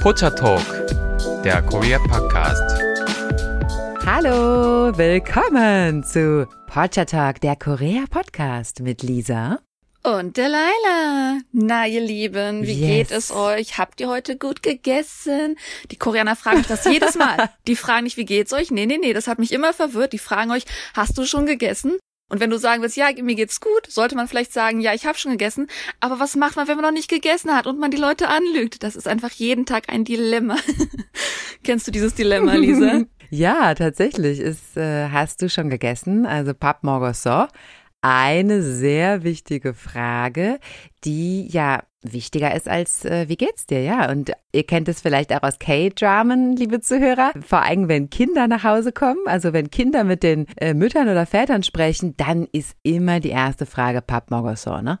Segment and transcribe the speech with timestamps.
[0.00, 0.62] Pocha Talk,
[1.44, 2.62] der Korea Podcast.
[4.06, 9.58] Hallo, willkommen zu Pocha Talk, der Korea Podcast mit Lisa.
[10.02, 11.40] Und Delilah.
[11.52, 12.88] Na, ihr Lieben, wie Yes.
[12.88, 13.76] geht es euch?
[13.78, 15.56] Habt ihr heute gut gegessen?
[15.90, 17.50] Die Koreaner fragen mich das jedes Mal.
[17.66, 18.70] Die fragen nicht, wie geht's euch?
[18.70, 20.14] Nee, nee, nee, das hat mich immer verwirrt.
[20.14, 20.64] Die fragen euch,
[20.94, 21.98] hast du schon gegessen?
[22.30, 25.04] Und wenn du sagen willst, ja, mir geht's gut, sollte man vielleicht sagen, ja, ich
[25.04, 25.66] habe schon gegessen.
[25.98, 28.82] Aber was macht man, wenn man noch nicht gegessen hat und man die Leute anlügt?
[28.82, 30.56] Das ist einfach jeden Tag ein Dilemma.
[31.64, 33.02] Kennst du dieses Dilemma, Lisa?
[33.32, 36.26] Ja, tatsächlich ist, äh, hast du schon gegessen?
[36.26, 37.46] Also Pap Morgoso.
[38.02, 40.58] Eine sehr wichtige Frage,
[41.04, 44.10] die ja wichtiger ist als äh, wie geht's dir, ja?
[44.10, 47.32] Und ihr kennt es vielleicht auch aus K-Dramen, liebe Zuhörer.
[47.46, 51.26] Vor allem, wenn Kinder nach Hause kommen, also wenn Kinder mit den äh, Müttern oder
[51.26, 54.98] Vätern sprechen, dann ist immer die erste Frage Pap Morgoso, ne?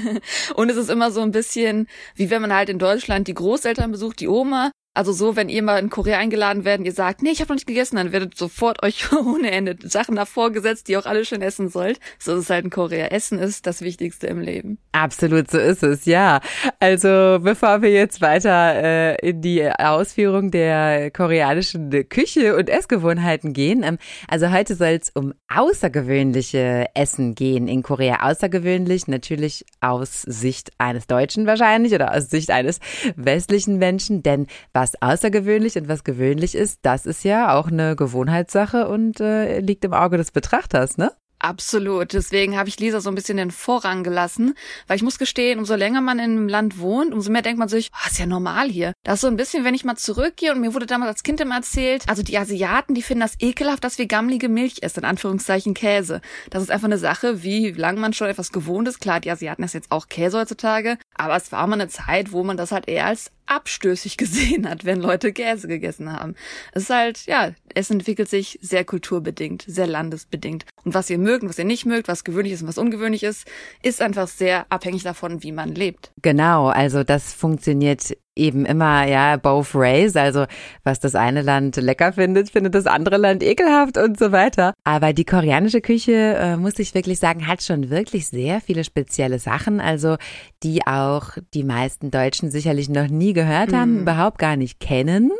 [0.54, 3.90] Und es ist immer so ein bisschen, wie wenn man halt in Deutschland die Großeltern
[3.90, 4.70] besucht, die Oma.
[4.94, 7.56] Also so, wenn ihr mal in Korea eingeladen werdet, ihr sagt, nee, ich habe noch
[7.56, 11.24] nicht gegessen, dann werdet sofort euch ohne Ende Sachen davor gesetzt, die ihr auch alle
[11.24, 11.98] schön essen sollt.
[12.20, 13.06] So ist es halt in Korea.
[13.06, 14.78] Essen ist das Wichtigste im Leben.
[14.92, 16.40] Absolut, so ist es, ja.
[16.78, 23.82] Also bevor wir jetzt weiter äh, in die Ausführung der koreanischen Küche und Essgewohnheiten gehen,
[23.82, 23.98] ähm,
[24.28, 28.22] also heute soll es um außergewöhnliche Essen gehen in Korea.
[28.22, 32.78] Außergewöhnlich natürlich aus Sicht eines Deutschen wahrscheinlich oder aus Sicht eines
[33.16, 38.88] westlichen Menschen, denn was außergewöhnlich und was gewöhnlich ist, das ist ja auch eine Gewohnheitssache
[38.88, 41.12] und äh, liegt im Auge des Betrachters, ne?
[41.44, 42.14] Absolut.
[42.14, 44.54] Deswegen habe ich Lisa so ein bisschen den Vorrang gelassen,
[44.86, 47.68] weil ich muss gestehen, umso länger man in einem Land wohnt, umso mehr denkt man
[47.68, 48.94] sich, oh, ist ja normal hier.
[49.02, 51.42] Das ist so ein bisschen, wenn ich mal zurückgehe und mir wurde damals als Kind
[51.42, 55.04] immer erzählt, also die Asiaten, die finden das ekelhaft, dass wir gammelige Milch essen, in
[55.04, 56.22] Anführungszeichen Käse.
[56.48, 59.02] Das ist einfach eine Sache, wie lange man schon etwas gewohnt ist.
[59.02, 62.42] Klar, die Asiaten essen jetzt auch Käse heutzutage, aber es war mal eine Zeit, wo
[62.42, 66.34] man das halt eher als abstößig gesehen hat, wenn Leute Käse gegessen haben.
[66.72, 70.66] Es ist halt, ja, es entwickelt sich sehr kulturbedingt, sehr landesbedingt.
[70.84, 73.46] Und was ihr mögt was ihr nicht mögt, was gewöhnlich ist und was ungewöhnlich ist,
[73.82, 76.12] ist einfach sehr abhängig davon, wie man lebt.
[76.22, 80.16] Genau, also das funktioniert eben immer, ja, both ways.
[80.16, 80.46] Also
[80.82, 84.74] was das eine Land lecker findet, findet das andere Land ekelhaft und so weiter.
[84.84, 89.38] Aber die koreanische Küche, äh, muss ich wirklich sagen, hat schon wirklich sehr viele spezielle
[89.38, 90.16] Sachen, also
[90.62, 94.00] die auch die meisten Deutschen sicherlich noch nie gehört haben, Mhm.
[94.02, 95.30] überhaupt gar nicht kennen.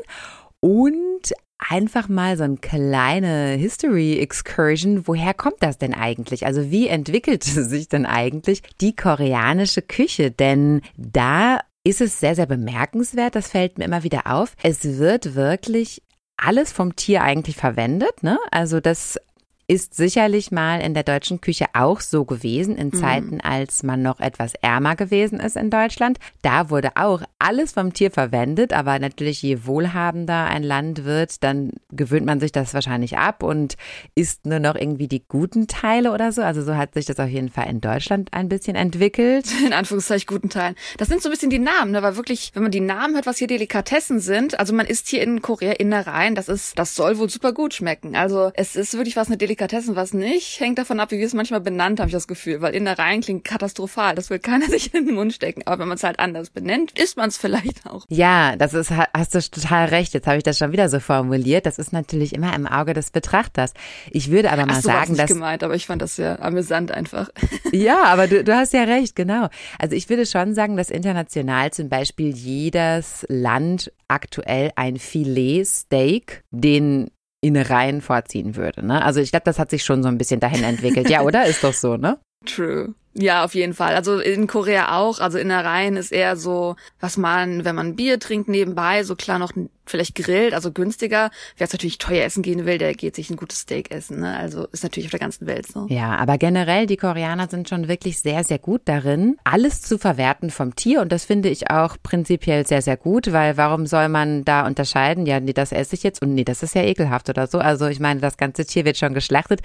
[0.60, 5.06] Und einfach mal so eine kleine History Excursion.
[5.06, 6.47] Woher kommt das denn eigentlich?
[6.47, 10.31] Also wie entwickelte sich denn eigentlich die koreanische Küche?
[10.31, 13.34] Denn da ist es sehr, sehr bemerkenswert.
[13.34, 14.56] Das fällt mir immer wieder auf.
[14.62, 16.03] Es wird wirklich
[16.37, 18.22] alles vom Tier eigentlich verwendet.
[18.22, 18.39] Ne?
[18.50, 19.21] Also das
[19.67, 24.21] ist sicherlich mal in der deutschen Küche auch so gewesen, in Zeiten, als man noch
[24.21, 26.19] etwas ärmer gewesen ist in Deutschland.
[26.43, 31.73] Da wurde auch alles vom Tier verwendet, aber natürlich je wohlhabender ein Land wird, dann
[31.91, 33.77] gewöhnt man sich das wahrscheinlich ab und
[34.15, 36.43] isst nur noch irgendwie die guten Teile oder so.
[36.43, 39.47] Also so hat sich das auf jeden Fall in Deutschland ein bisschen entwickelt.
[39.67, 40.75] In Anführungszeichen guten Teilen.
[40.99, 42.03] Das sind so ein bisschen die Namen, ne?
[42.03, 45.23] weil wirklich, wenn man die Namen hört, was hier Delikatessen sind, also man isst hier
[45.23, 48.15] in Korea Innereien, das ist, das soll wohl super gut schmecken.
[48.15, 51.34] Also es ist wirklich was eine Delikatessen, was nicht, hängt davon ab, wie wir es
[51.34, 55.06] manchmal benannt, habe ich das Gefühl, weil Innereien klingt katastrophal, das will keiner sich in
[55.06, 58.04] den Mund stecken, aber wenn man es halt anders benennt, isst man es vielleicht auch.
[58.09, 60.15] Ja, das ist, hast du total recht.
[60.15, 61.66] Jetzt habe ich das schon wieder so formuliert.
[61.66, 63.72] Das ist natürlich immer im Auge des Betrachters.
[64.10, 66.42] Ich würde aber mal Ach so sagen, nicht dass gemeint, aber ich fand das sehr
[66.42, 67.31] amüsant einfach.
[67.72, 69.48] Ja, aber du, du hast ja recht, genau.
[69.81, 77.10] Also ich würde schon sagen, dass international zum Beispiel jedes Land aktuell ein Filetsteak den
[77.44, 78.84] Innereien vorziehen würde.
[78.84, 79.03] Ne?
[79.03, 81.10] Also ich glaube, das hat sich schon so ein bisschen dahin entwickelt.
[81.10, 81.47] Ja, oder?
[81.47, 82.19] Ist doch so, ne?
[82.47, 82.94] True.
[83.16, 83.94] Ja, auf jeden Fall.
[83.94, 85.21] Also in Korea auch.
[85.21, 89.53] Also Innereien ist eher so, was man, wenn man Bier trinkt nebenbei, so klar noch
[89.87, 91.31] vielleicht grillt, also günstiger.
[91.56, 94.21] Wer jetzt natürlich teuer essen gehen will, der geht sich ein gutes Steak essen.
[94.21, 94.37] Ne?
[94.37, 95.87] Also ist natürlich auf der ganzen Welt so.
[95.89, 100.50] Ja, aber generell, die Koreaner sind schon wirklich sehr, sehr gut darin, alles zu verwerten
[100.50, 101.00] vom Tier.
[101.00, 105.27] Und das finde ich auch prinzipiell sehr, sehr gut, weil warum soll man da unterscheiden?
[105.27, 107.59] Ja, nee, das esse ich jetzt und nee, das ist ja ekelhaft oder so.
[107.59, 109.60] Also ich meine, das ganze Tier wird schon geschlachtet.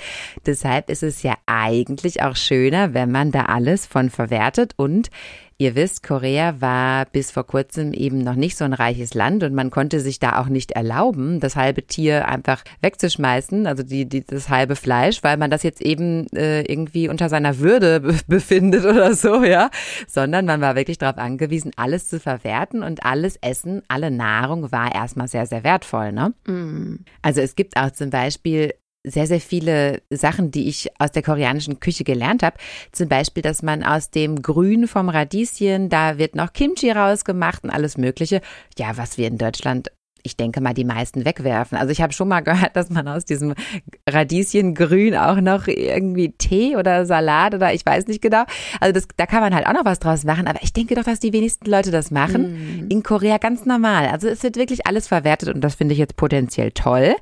[0.46, 5.10] Deshalb ist es ja eigentlich auch schöner, wenn man da alles von verwertet und
[5.62, 9.54] Ihr wisst, Korea war bis vor kurzem eben noch nicht so ein reiches Land und
[9.54, 14.24] man konnte sich da auch nicht erlauben, das halbe Tier einfach wegzuschmeißen, also die, die,
[14.24, 18.86] das halbe Fleisch, weil man das jetzt eben äh, irgendwie unter seiner Würde be befindet
[18.86, 19.70] oder so, ja,
[20.08, 24.96] sondern man war wirklich darauf angewiesen, alles zu verwerten und alles Essen, alle Nahrung war
[24.96, 26.34] erstmal sehr, sehr wertvoll, ne?
[26.48, 27.04] Mm.
[27.22, 28.76] Also es gibt auch zum Beispiel
[29.10, 32.58] sehr, sehr viele Sachen, die ich aus der koreanischen Küche gelernt habe.
[32.92, 37.70] Zum Beispiel, dass man aus dem Grün vom Radieschen, da wird noch Kimchi rausgemacht und
[37.70, 38.42] alles Mögliche.
[38.78, 39.92] Ja, was wir in Deutschland
[40.24, 41.78] ich denke mal, die meisten wegwerfen.
[41.78, 43.54] Also ich habe schon mal gehört, dass man aus diesem
[44.08, 48.44] Radieschengrün auch noch irgendwie Tee oder Salat oder ich weiß nicht genau.
[48.80, 50.48] Also das, da kann man halt auch noch was draus machen.
[50.48, 52.86] Aber ich denke doch, dass die wenigsten Leute das machen.
[52.86, 52.92] Mm.
[52.92, 54.08] In Korea ganz normal.
[54.08, 57.16] Also es wird wirklich alles verwertet und das finde ich jetzt potenziell toll.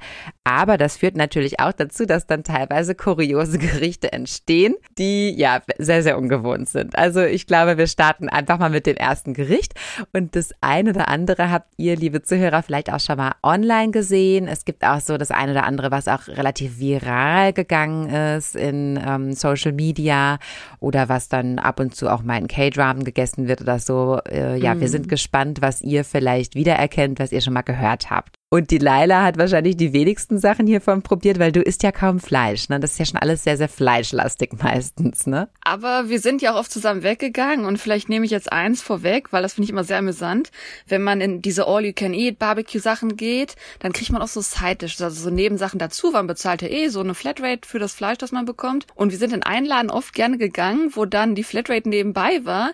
[0.44, 6.04] Aber das führt natürlich auch dazu, dass dann teilweise kuriose Gerichte entstehen, die ja sehr,
[6.04, 6.98] sehr ungewohnt sind.
[6.98, 9.74] Also ich glaube, wir starten einfach mal mit dem ersten Gericht.
[10.14, 13.92] Und das eine oder andere habt ihr, liebe Zuhörer, vielleicht vielleicht auch schon mal online
[13.92, 14.48] gesehen.
[14.48, 19.00] Es gibt auch so das eine oder andere, was auch relativ viral gegangen ist in
[19.06, 20.40] ähm, Social Media
[20.80, 24.20] oder was dann ab und zu auch mal in K-Dramen gegessen wird oder so.
[24.30, 24.80] Äh, ja, mm.
[24.82, 25.10] wir sind mhm.
[25.10, 28.36] gespannt, was ihr vielleicht wiedererkennt, was ihr schon mal gehört habt.
[28.50, 32.22] Und die Laila hat wahrscheinlich die wenigsten Sachen hiervon probiert, weil du isst ja kaum
[32.22, 32.80] Fleisch, ne?
[32.80, 35.50] Das ist ja schon alles sehr, sehr fleischlastig meistens, ne?
[35.66, 39.34] Aber wir sind ja auch oft zusammen weggegangen und vielleicht nehme ich jetzt eins vorweg,
[39.34, 40.52] weil das finde ich immer sehr amüsant.
[40.88, 45.78] Wenn man in diese All-You-Can-Eat-Barbecue-Sachen geht, dann kriegt man auch so Side-Dishes, also so Nebensachen
[45.78, 46.12] dazu.
[46.12, 48.88] Man bezahlt ja eh so eine Flatrate für das Fleisch, das man bekommt.
[48.96, 52.72] Und wir sind in Einladen oft gerne gegangen, wo dann die Flatrate nebenbei war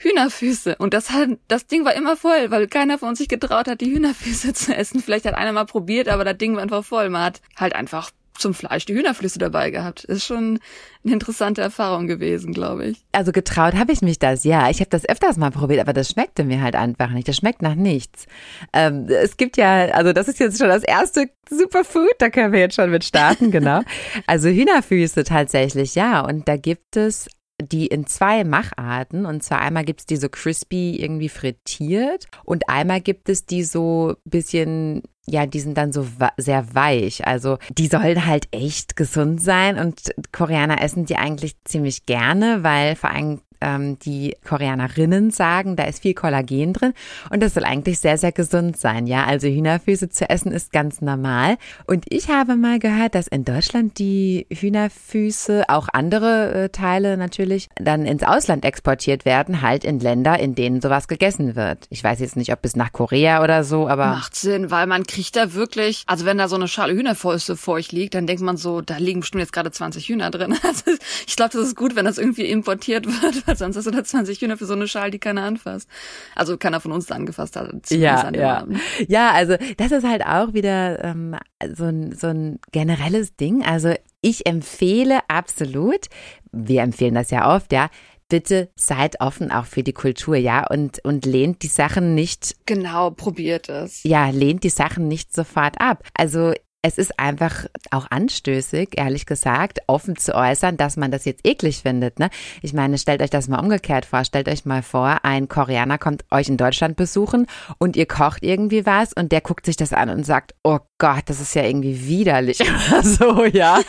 [0.00, 0.76] Hühnerfüße.
[0.78, 3.80] Und das hat, das Ding war immer voll, weil keiner von uns sich getraut hat,
[3.80, 5.00] die Hühnerfüße zu essen.
[5.00, 7.08] Vielleicht hat einer mal probiert, aber das Ding war einfach voll.
[7.10, 10.04] Man hat halt einfach zum Fleisch die Hühnerflüsse dabei gehabt.
[10.04, 10.58] Ist schon
[11.04, 13.04] eine interessante Erfahrung gewesen, glaube ich.
[13.12, 14.70] Also getraut habe ich mich das, ja.
[14.70, 17.28] Ich habe das öfters mal probiert, aber das schmeckte mir halt einfach nicht.
[17.28, 18.26] Das schmeckt nach nichts.
[18.72, 22.60] Ähm, es gibt ja, also das ist jetzt schon das erste Superfood, da können wir
[22.60, 23.82] jetzt schon mit starten, genau.
[24.26, 26.20] Also Hühnerfüße tatsächlich, ja.
[26.20, 27.28] Und da gibt es
[27.62, 29.26] die in zwei Macharten.
[29.26, 33.64] Und zwar einmal gibt es die so crispy irgendwie frittiert und einmal gibt es die
[33.64, 36.06] so bisschen ja, die sind dann so
[36.38, 37.26] sehr weich.
[37.26, 42.96] Also die sollen halt echt gesund sein und Koreaner essen die eigentlich ziemlich gerne, weil
[42.96, 46.92] vor allem ähm, die Koreanerinnen sagen, da ist viel Kollagen drin
[47.30, 49.06] und das soll eigentlich sehr, sehr gesund sein.
[49.06, 51.56] Ja, also Hühnerfüße zu essen ist ganz normal.
[51.86, 57.68] Und ich habe mal gehört, dass in Deutschland die Hühnerfüße, auch andere äh, Teile natürlich,
[57.76, 61.86] dann ins Ausland exportiert werden, halt in Länder, in denen sowas gegessen wird.
[61.90, 64.06] Ich weiß jetzt nicht, ob bis nach Korea oder so, aber.
[64.06, 67.74] Macht Sinn, weil man kriegt da wirklich, also wenn da so eine Schale Hühnerfüße vor
[67.74, 70.54] euch liegt, dann denkt man so, da liegen bestimmt jetzt gerade 20 Hühner drin.
[70.70, 70.92] Also
[71.26, 74.40] ich glaube, das ist gut, wenn das irgendwie importiert wird, sonst hast du da 20
[74.40, 75.88] Hühner für so eine Schale, die keiner anfasst.
[76.34, 77.90] Also keiner von uns da angefasst hat.
[77.90, 78.66] Ja, ja.
[79.08, 81.36] ja, also das ist halt auch wieder ähm,
[81.74, 83.64] so, ein, so ein generelles Ding.
[83.64, 86.06] Also ich empfehle absolut,
[86.52, 87.88] wir empfehlen das ja oft, ja,
[88.30, 92.56] bitte seid offen auch für die Kultur, ja, und, und lehnt die Sachen nicht.
[92.64, 94.02] Genau, probiert es.
[94.04, 96.04] Ja, lehnt die Sachen nicht sofort ab.
[96.14, 101.46] Also es ist einfach auch anstößig, ehrlich gesagt, offen zu äußern, dass man das jetzt
[101.46, 102.18] eklig findet.
[102.18, 102.30] Ne?
[102.62, 104.24] Ich meine, stellt euch das mal umgekehrt vor.
[104.24, 107.46] Stellt euch mal vor, ein Koreaner kommt euch in Deutschland besuchen
[107.78, 111.22] und ihr kocht irgendwie was und der guckt sich das an und sagt, oh Gott,
[111.26, 112.60] das ist ja irgendwie widerlich
[112.90, 113.80] oder so, ja.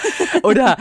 [0.44, 0.78] Oder,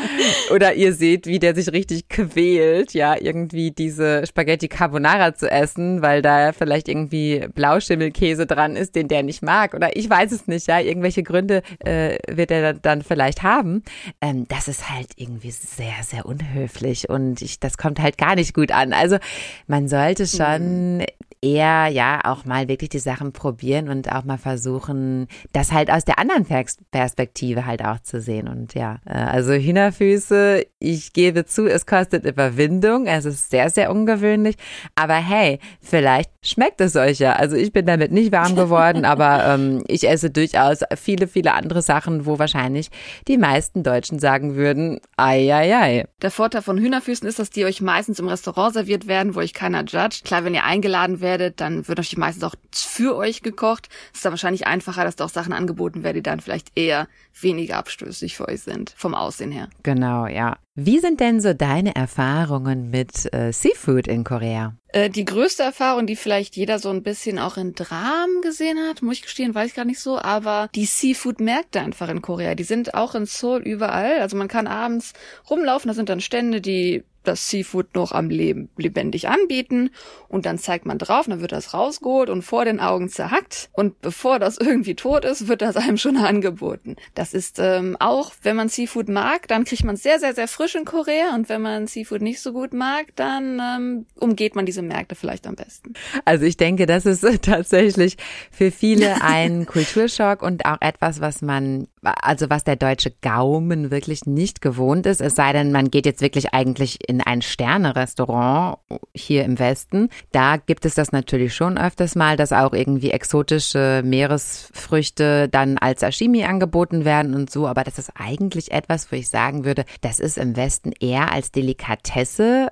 [0.55, 6.03] oder ihr seht, wie der sich richtig quält, ja, irgendwie diese Spaghetti Carbonara zu essen,
[6.03, 9.75] weil da vielleicht irgendwie Blauschimmelkäse dran ist, den der nicht mag.
[9.75, 13.83] Oder ich weiß es nicht, ja, irgendwelche Gründe äh, wird er dann vielleicht haben.
[14.21, 18.55] Ähm, das ist halt irgendwie sehr, sehr unhöflich und ich, das kommt halt gar nicht
[18.55, 18.93] gut an.
[18.93, 19.19] Also
[19.67, 21.05] man sollte schon mhm
[21.43, 26.05] eher ja auch mal wirklich die Sachen probieren und auch mal versuchen, das halt aus
[26.05, 26.47] der anderen
[26.91, 28.49] Perspektive halt auch zu sehen.
[28.49, 33.91] Und ja, äh, also Hühnerfüße, ich gebe zu, es kostet Überwindung, es ist sehr, sehr
[33.91, 34.57] ungewöhnlich,
[34.95, 37.33] aber hey, vielleicht schmeckt es euch ja.
[37.35, 41.83] Also ich bin damit nicht warm geworden, aber ähm, ich esse durchaus viele, viele andere
[41.83, 42.91] Sachen, wo wahrscheinlich
[43.29, 46.05] die meisten Deutschen sagen würden, ei, ei, ei.
[46.23, 49.55] Der Vorteil von Hühnerfüßen ist, dass die euch meistens im Restaurant serviert werden, wo euch
[49.55, 50.25] keiner judgt.
[50.25, 53.89] Klar, wenn ihr eingeladen werdet, dann wird natürlich meistens auch für euch gekocht.
[54.13, 57.09] Ist dann wahrscheinlich einfacher, dass da auch Sachen angeboten werden, die dann vielleicht eher
[57.41, 59.69] weniger abstößig für euch sind, vom Aussehen her.
[59.83, 60.59] Genau, ja.
[60.77, 64.77] Wie sind denn so deine Erfahrungen mit äh, Seafood in Korea?
[64.93, 69.03] Äh, die größte Erfahrung, die vielleicht jeder so ein bisschen auch in Dramen gesehen hat,
[69.03, 72.63] muss ich gestehen, weiß ich gar nicht so, aber die Seafood-Märkte einfach in Korea, die
[72.63, 74.21] sind auch in Seoul überall.
[74.21, 75.13] Also man kann abends
[75.51, 79.91] rumlaufen, da sind dann Stände, die das Seafood noch am Leben lebendig anbieten
[80.29, 84.01] und dann zeigt man drauf, dann wird das rausgeholt und vor den Augen zerhackt und
[84.01, 86.97] bevor das irgendwie tot ist, wird das einem schon angeboten.
[87.15, 90.75] Das ist ähm, auch, wenn man Seafood mag, dann kriegt man sehr, sehr, sehr frisch
[90.75, 94.83] in Korea und wenn man Seafood nicht so gut mag, dann ähm, umgeht man diese
[94.83, 95.95] Märkte vielleicht am besten.
[96.27, 98.19] Also ich denke, das ist tatsächlich
[98.51, 104.27] für viele ein Kulturschock und auch etwas, was man also was der deutsche Gaumen wirklich
[104.27, 108.79] nicht gewohnt ist, es sei denn, man geht jetzt wirklich eigentlich in ein Sterne-Restaurant
[109.15, 110.09] hier im Westen.
[110.33, 116.01] Da gibt es das natürlich schon öfters mal, dass auch irgendwie exotische Meeresfrüchte dann als
[116.01, 117.67] Sashimi angeboten werden und so.
[117.67, 121.53] Aber das ist eigentlich etwas, wo ich sagen würde, das ist im Westen eher als
[121.53, 122.71] Delikatesse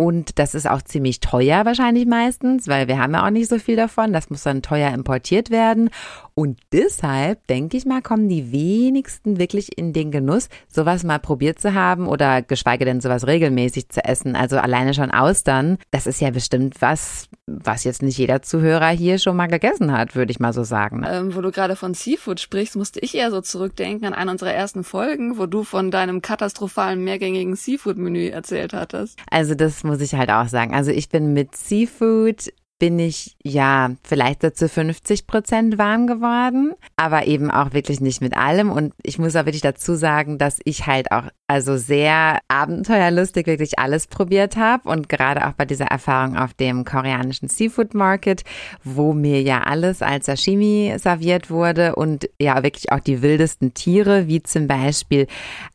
[0.00, 3.58] und das ist auch ziemlich teuer wahrscheinlich meistens, weil wir haben ja auch nicht so
[3.58, 4.12] viel davon.
[4.12, 5.90] Das muss dann teuer importiert werden.
[6.38, 11.58] Und deshalb, denke ich mal, kommen die wenigsten wirklich in den Genuss, sowas mal probiert
[11.58, 14.36] zu haben oder geschweige denn sowas regelmäßig zu essen.
[14.36, 19.18] Also alleine schon Austern, das ist ja bestimmt was, was jetzt nicht jeder Zuhörer hier
[19.18, 21.04] schon mal gegessen hat, würde ich mal so sagen.
[21.10, 24.52] Ähm, wo du gerade von Seafood sprichst, musste ich eher so zurückdenken an eine unserer
[24.52, 29.18] ersten Folgen, wo du von deinem katastrophalen mehrgängigen Seafood-Menü erzählt hattest.
[29.28, 30.72] Also das muss ich halt auch sagen.
[30.72, 36.74] Also ich bin mit Seafood bin ich ja vielleicht so zu 50 Prozent warm geworden,
[36.96, 38.70] aber eben auch wirklich nicht mit allem.
[38.70, 43.78] Und ich muss auch wirklich dazu sagen, dass ich halt auch also sehr abenteuerlustig wirklich
[43.78, 48.44] alles probiert habe und gerade auch bei dieser Erfahrung auf dem koreanischen Seafood Market,
[48.84, 54.28] wo mir ja alles als Sashimi serviert wurde und ja wirklich auch die wildesten Tiere,
[54.28, 55.26] wie zum Beispiel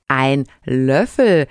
[0.08, 1.48] ein Löffelwurm.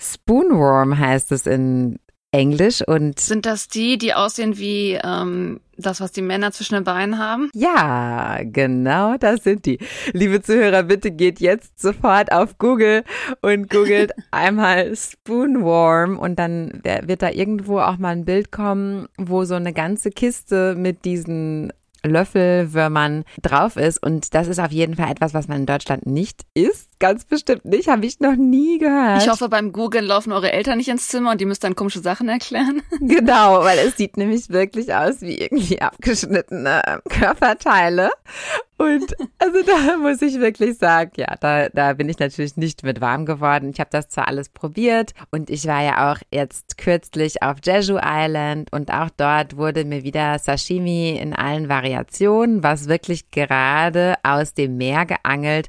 [0.00, 1.98] Spoonworm heißt es in
[2.34, 6.84] Englisch und sind das die, die aussehen wie ähm, das, was die Männer zwischen den
[6.84, 7.48] Beinen haben?
[7.54, 9.78] Ja, genau, das sind die.
[10.12, 13.04] Liebe Zuhörer, bitte geht jetzt sofort auf Google
[13.40, 19.44] und googelt einmal Spoonworm und dann wird da irgendwo auch mal ein Bild kommen, wo
[19.44, 21.72] so eine ganze Kiste mit diesen
[22.04, 24.02] Löffelwürmern drauf ist.
[24.02, 26.90] Und das ist auf jeden Fall etwas, was man in Deutschland nicht isst.
[27.04, 27.88] Ganz bestimmt nicht.
[27.88, 29.22] Habe ich noch nie gehört.
[29.22, 32.00] Ich hoffe, beim Googlen laufen eure Eltern nicht ins Zimmer und die müssen dann komische
[32.00, 32.80] Sachen erklären.
[33.00, 38.10] Genau, weil es sieht nämlich wirklich aus wie irgendwie abgeschnittene Körperteile.
[38.78, 43.02] Und also da muss ich wirklich sagen, ja, da, da bin ich natürlich nicht mit
[43.02, 43.70] warm geworden.
[43.70, 47.98] Ich habe das zwar alles probiert und ich war ja auch jetzt kürzlich auf Jeju
[48.02, 54.54] Island und auch dort wurde mir wieder Sashimi in allen Variationen, was wirklich gerade aus
[54.54, 55.68] dem Meer geangelt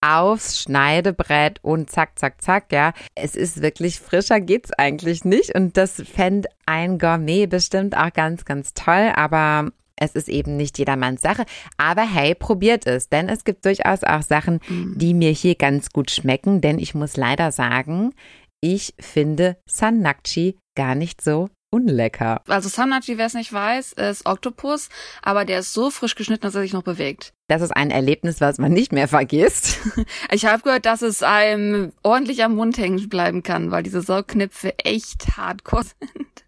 [0.00, 2.92] aufs Schneidebrett und zack, zack, zack, ja.
[3.14, 8.44] Es ist wirklich frischer geht's eigentlich nicht und das fände ein Gourmet bestimmt auch ganz,
[8.44, 11.44] ganz toll, aber es ist eben nicht jedermanns Sache.
[11.76, 14.94] Aber hey, probiert es, denn es gibt durchaus auch Sachen, mhm.
[14.96, 18.14] die mir hier ganz gut schmecken, denn ich muss leider sagen,
[18.62, 22.42] ich finde Sanakchi gar nicht so unlecker.
[22.48, 24.88] Also Sanachi, wer es nicht weiß, ist Oktopus,
[25.22, 27.32] aber der ist so frisch geschnitten, dass er sich noch bewegt.
[27.48, 29.78] Das ist ein Erlebnis, was man nicht mehr vergisst.
[30.32, 34.78] Ich habe gehört, dass es einem ordentlich am Mund hängen bleiben kann, weil diese Saugknöpfe
[34.78, 36.44] echt hardcore sind.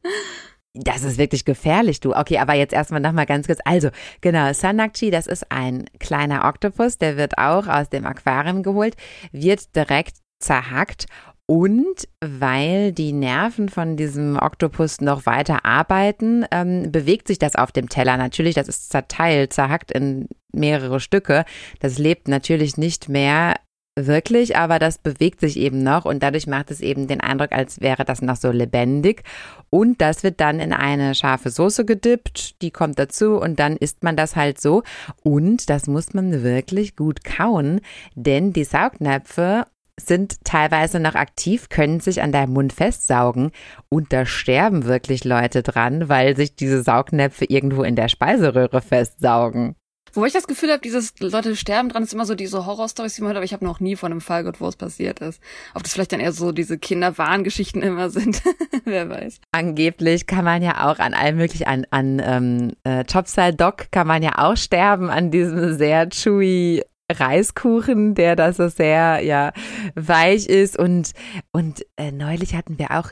[0.74, 2.14] Das ist wirklich gefährlich, du.
[2.14, 3.58] Okay, aber jetzt erstmal nochmal ganz kurz.
[3.64, 8.96] Also, genau, Sanakchi, das ist ein kleiner Oktopus, der wird auch aus dem Aquarium geholt,
[9.32, 11.06] wird direkt zerhackt
[11.46, 17.72] und weil die Nerven von diesem Oktopus noch weiter arbeiten, ähm, bewegt sich das auf
[17.72, 18.16] dem Teller.
[18.16, 21.44] Natürlich, das ist zerteilt, zerhackt in mehrere Stücke.
[21.80, 23.56] Das lebt natürlich nicht mehr
[23.94, 27.80] wirklich, aber das bewegt sich eben noch und dadurch macht es eben den Eindruck, als
[27.80, 29.22] wäre das noch so lebendig.
[29.68, 34.02] Und das wird dann in eine scharfe Soße gedippt, die kommt dazu und dann isst
[34.02, 34.82] man das halt so.
[35.22, 37.80] Und das muss man wirklich gut kauen,
[38.14, 39.66] denn die Saugnäpfe
[40.06, 43.50] sind teilweise noch aktiv, können sich an deinem Mund festsaugen
[43.88, 49.76] und da sterben wirklich Leute dran, weil sich diese Saugnäpfe irgendwo in der Speiseröhre festsaugen.
[50.14, 53.22] Wo ich das Gefühl habe, dieses Leute sterben dran, ist immer so diese Horrorstories, die
[53.22, 55.40] man hört, aber ich habe noch nie von einem Fall gehört, wo es passiert ist.
[55.74, 58.42] Ob das vielleicht dann eher so diese Kinderwahngeschichten immer sind,
[58.84, 59.40] wer weiß.
[59.52, 64.06] Angeblich kann man ja auch an allem möglichen, an, an ähm, äh, Topstyle Dog kann
[64.06, 66.82] man ja auch sterben, an diesem sehr chewy
[67.18, 69.52] Reiskuchen, der da so sehr ja
[69.94, 70.78] weich ist.
[70.78, 71.12] Und
[71.52, 73.10] und äh, neulich hatten wir auch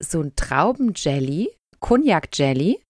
[0.00, 2.80] so ein Traubenjelly, Cognac Jelly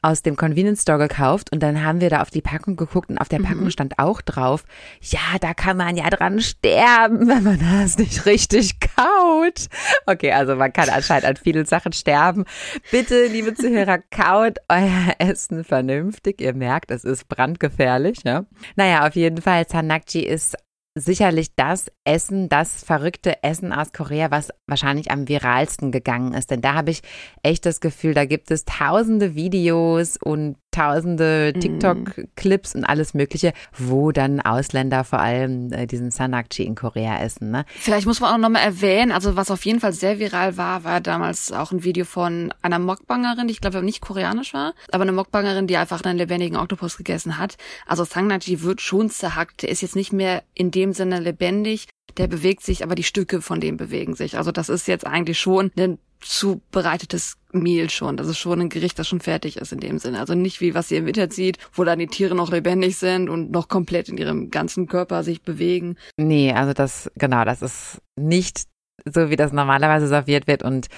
[0.00, 3.18] aus dem Convenience Store gekauft und dann haben wir da auf die Packung geguckt und
[3.18, 3.70] auf der Packung mhm.
[3.70, 4.64] stand auch drauf,
[5.00, 9.66] ja, da kann man ja dran sterben, wenn man das nicht richtig kaut.
[10.06, 12.44] Okay, also man kann anscheinend an vielen Sachen sterben.
[12.90, 16.40] Bitte, liebe Zuhörer, kaut euer Essen vernünftig.
[16.40, 18.44] Ihr merkt, es ist brandgefährlich, ja.
[18.76, 20.56] Naja, auf jeden Fall, Sanakji ist
[21.00, 26.50] sicherlich das Essen, das verrückte Essen aus Korea, was wahrscheinlich am viralsten gegangen ist.
[26.50, 27.02] Denn da habe ich
[27.42, 31.60] echt das Gefühl, da gibt es tausende Videos und tausende Mhm.
[31.60, 37.50] TikTok-Clips und alles Mögliche, wo dann Ausländer vor allem äh, diesen Sanakchi in Korea essen.
[37.50, 37.64] Ne?
[37.76, 41.00] Vielleicht muss man auch nochmal erwähnen, also was auf jeden Fall sehr viral war, war
[41.00, 45.12] damals auch ein Video von einer Mokbangerin, die ich glaube nicht koreanisch war, aber eine
[45.12, 47.56] Mokbangerin, die einfach einen lebendigen Oktopus gegessen hat.
[47.86, 52.28] Also Sangnachi wird schon zerhackt, der ist jetzt nicht mehr in dem Sinne lebendig, der
[52.28, 54.36] bewegt sich, aber die Stücke von dem bewegen sich.
[54.38, 58.16] Also das ist jetzt eigentlich schon ein zubereitetes Mehl schon.
[58.16, 60.20] Das ist schon ein Gericht, das schon fertig ist in dem Sinne.
[60.20, 63.28] Also nicht wie was ihr im Internet sieht, wo dann die Tiere noch lebendig sind
[63.28, 65.96] und noch komplett in ihrem ganzen Körper sich bewegen.
[66.16, 68.64] Nee, also das, genau, das ist nicht
[69.04, 70.88] so, wie das normalerweise serviert wird und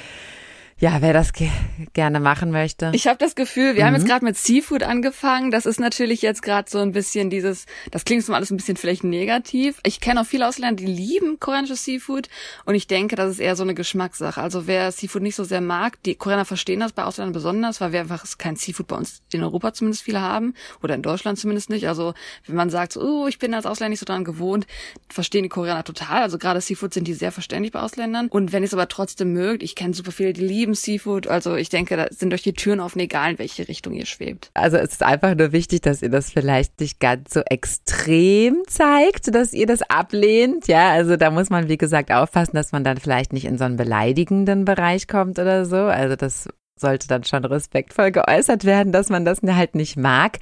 [0.80, 1.48] ja, wer das ge
[1.92, 2.90] gerne machen möchte.
[2.94, 4.00] Ich habe das Gefühl, wir haben Mhm.
[4.00, 5.50] jetzt gerade mit Seafood angefangen.
[5.50, 8.76] Das ist natürlich jetzt gerade so ein bisschen dieses, das klingt so alles ein bisschen
[8.76, 9.78] vielleicht negativ.
[9.84, 12.28] Ich kenne auch viele Ausländer, die lieben koreanisches Seafood
[12.64, 14.40] und ich denke, das ist eher so eine Geschmackssache.
[14.40, 17.92] Also wer Seafood nicht so sehr mag, die Koreaner verstehen das bei Ausländern besonders, weil
[17.92, 21.68] wir einfach kein Seafood bei uns in Europa zumindest viele haben oder in Deutschland zumindest
[21.70, 21.88] nicht.
[21.88, 22.14] Also
[22.46, 24.66] wenn man sagt, so, oh, ich bin als Ausländer nicht so dran gewohnt,
[25.10, 26.22] verstehen die Koreaner total.
[26.22, 28.28] Also gerade Seafood sind die sehr verständlich bei Ausländern.
[28.28, 31.26] Und wenn ihr es aber trotzdem mögt, ich kenne super viele, die lieben Seafood.
[31.26, 34.50] Also ich denke, da sind euch die Türen offen, egal in welche Richtung ihr schwebt.
[34.54, 39.34] Also es ist einfach nur wichtig, dass ihr das vielleicht nicht ganz so extrem zeigt,
[39.34, 40.68] dass ihr das ablehnt.
[40.68, 43.64] Ja, also da muss man, wie gesagt, aufpassen, dass man dann vielleicht nicht in so
[43.64, 45.76] einen beleidigenden Bereich kommt oder so.
[45.76, 46.48] Also das
[46.80, 50.38] sollte dann schon respektvoll geäußert werden, dass man das halt nicht mag.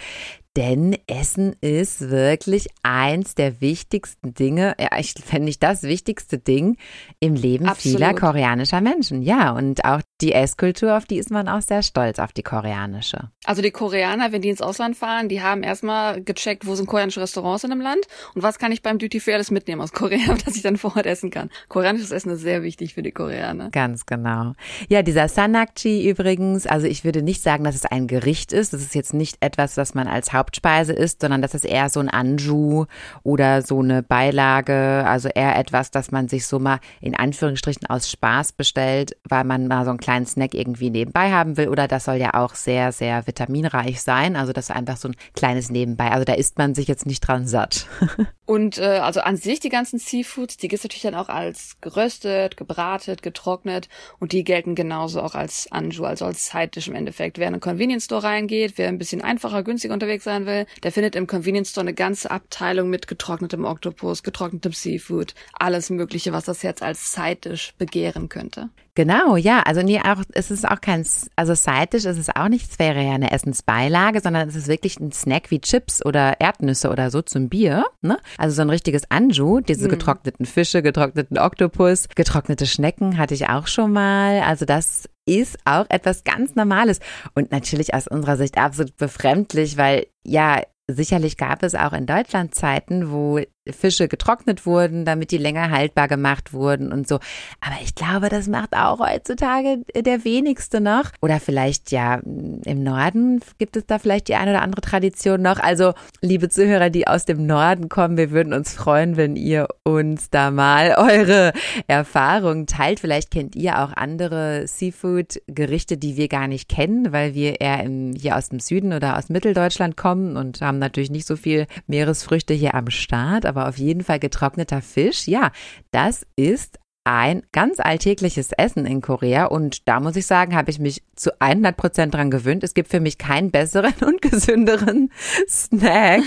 [0.59, 6.77] Denn Essen ist wirklich eins der wichtigsten Dinge, ja, ich fände nicht das wichtigste Ding
[7.21, 7.99] im Leben Absolut.
[7.99, 9.23] vieler koreanischer Menschen.
[9.23, 13.31] Ja, und auch die Esskultur, auf die ist man auch sehr stolz, auf die koreanische.
[13.45, 17.21] Also die Koreaner, wenn die ins Ausland fahren, die haben erstmal gecheckt, wo sind koreanische
[17.21, 20.35] Restaurants in dem Land und was kann ich beim Duty Free alles mitnehmen aus Korea,
[20.45, 21.50] dass ich dann vor Ort essen kann.
[21.69, 23.71] Koreanisches Essen ist sehr wichtig für die Koreaner.
[23.71, 24.55] Ganz genau.
[24.88, 28.73] Ja, dieser Sanakchi übrigens, also ich würde nicht sagen, dass es ein Gericht ist.
[28.73, 32.00] Das ist jetzt nicht etwas, was man als Hauptspeise isst, sondern das ist eher so
[32.00, 32.87] ein Anju
[33.23, 35.05] oder so eine Beilage.
[35.07, 39.69] Also eher etwas, das man sich so mal in Anführungsstrichen aus Spaß bestellt, weil man
[39.69, 41.69] mal so einen kleinen Snack irgendwie nebenbei haben will.
[41.69, 44.37] Oder das soll ja auch sehr, sehr vitaminreich sein.
[44.37, 46.11] Also das ist einfach so ein kleines Nebenbei.
[46.11, 47.87] Also da isst man sich jetzt nicht dran satt.
[48.49, 52.57] Und äh, also an sich die ganzen Seafoods, die gibt's natürlich dann auch als geröstet,
[52.57, 53.90] gebratet, getrocknet
[54.21, 57.37] und die gelten genauso auch als Anju, also als Side-Dish im Endeffekt.
[57.37, 60.92] Wer in einen Convenience Store reingeht, wer ein bisschen einfacher, günstiger unterwegs sein will, der
[60.92, 66.45] findet im Convenience Store eine ganze Abteilung mit getrocknetem Oktopus, getrocknetem Seafood, alles mögliche, was
[66.45, 68.69] das jetzt als Side-Dish begehren könnte.
[68.95, 69.63] Genau, ja.
[69.65, 73.00] Also nee, auch es ist auch kein, also Side-Dish ist es auch nicht, es wäre
[73.00, 77.23] ja eine Essensbeilage, sondern es ist wirklich ein Snack wie Chips oder Erdnüsse oder so
[77.23, 77.84] zum Bier.
[78.02, 78.19] Ne?
[78.39, 79.91] Also so ein richtiges Anju, diese Mhm.
[79.91, 84.41] getrockneten Fische, getrockneten Oktopus, getrocknete Schnecken hatte ich auch schon mal.
[84.41, 87.00] Also das ist auch etwas ganz Normales.
[87.34, 92.54] Und natürlich aus unserer Sicht absolut befremdlich, weil ja, sicherlich gab es auch in Deutschland
[92.54, 93.41] Zeiten, wo
[93.73, 97.17] Fische getrocknet wurden, damit die länger haltbar gemacht wurden und so.
[97.61, 101.11] Aber ich glaube, das macht auch heutzutage der wenigste noch.
[101.21, 105.59] Oder vielleicht ja, im Norden gibt es da vielleicht die eine oder andere Tradition noch.
[105.59, 110.31] Also, liebe Zuhörer, die aus dem Norden kommen, wir würden uns freuen, wenn ihr uns
[110.31, 111.52] da mal eure
[111.87, 113.00] Erfahrungen teilt.
[113.00, 118.15] Vielleicht kennt ihr auch andere Seafood-Gerichte, die wir gar nicht kennen, weil wir eher im,
[118.15, 122.54] hier aus dem Süden oder aus Mitteldeutschland kommen und haben natürlich nicht so viel Meeresfrüchte
[122.54, 125.26] hier am Start, aber auf jeden Fall getrockneter Fisch.
[125.26, 125.50] Ja,
[125.90, 130.78] das ist ein ganz alltägliches Essen in Korea und da muss ich sagen, habe ich
[130.78, 132.62] mich zu 100 Prozent dran gewöhnt.
[132.62, 135.10] Es gibt für mich keinen besseren und gesünderen
[135.49, 136.23] Snack,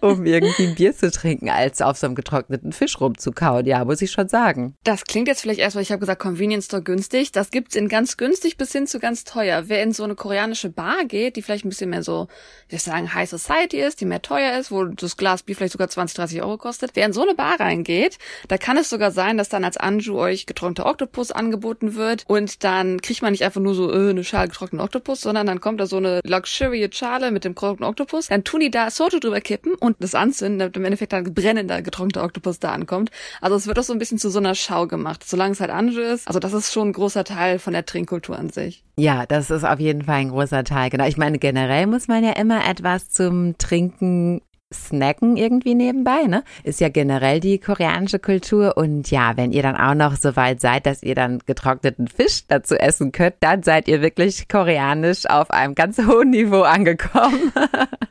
[0.00, 3.66] um irgendwie ein Bier zu trinken, als auf so einem getrockneten Fisch rumzukauen.
[3.66, 4.74] Ja, muss ich schon sagen.
[4.84, 7.32] Das klingt jetzt vielleicht erstmal, ich habe gesagt, Convenience Store günstig.
[7.32, 9.64] Das gibt's in ganz günstig bis hin zu ganz teuer.
[9.66, 12.28] Wer in so eine koreanische Bar geht, die vielleicht ein bisschen mehr so,
[12.70, 15.90] ich sagen, High Society ist, die mehr teuer ist, wo das Glas Bier vielleicht sogar
[15.90, 16.92] 20, 30 Euro kostet.
[16.94, 18.16] Wer in so eine Bar reingeht,
[18.48, 22.64] da kann es sogar sein, dass dann als Anju euch getrockneter Oktopus angeboten wird und
[22.64, 25.80] dann kriegt man nicht einfach nur so äh, eine Schale getrockneten Oktopus, sondern dann kommt
[25.80, 28.28] da so eine luxurious Schale mit dem getrockneten Oktopus.
[28.28, 31.82] Dann tun die da Soto drüber kippen und das anzünden, damit im Endeffekt dann brennender
[31.82, 33.10] getrockneter Oktopus da ankommt.
[33.40, 35.70] Also es wird auch so ein bisschen zu so einer Schau gemacht, solange es halt
[35.70, 36.28] Anju ist.
[36.28, 38.84] Also das ist schon ein großer Teil von der Trinkkultur an sich.
[38.96, 40.90] Ja, das ist auf jeden Fall ein großer Teil.
[40.90, 41.06] Genau.
[41.06, 46.44] Ich meine, generell muss man ja immer etwas zum Trinken snacken irgendwie nebenbei, ne?
[46.64, 48.76] Ist ja generell die koreanische Kultur.
[48.76, 52.46] Und ja, wenn ihr dann auch noch so weit seid, dass ihr dann getrockneten Fisch
[52.48, 57.52] dazu essen könnt, dann seid ihr wirklich koreanisch auf einem ganz hohen Niveau angekommen.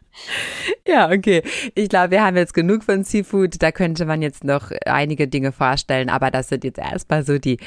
[0.88, 1.44] ja, okay.
[1.76, 3.62] Ich glaube, wir haben jetzt genug von Seafood.
[3.62, 7.58] Da könnte man jetzt noch einige Dinge vorstellen, aber das sind jetzt erstmal so die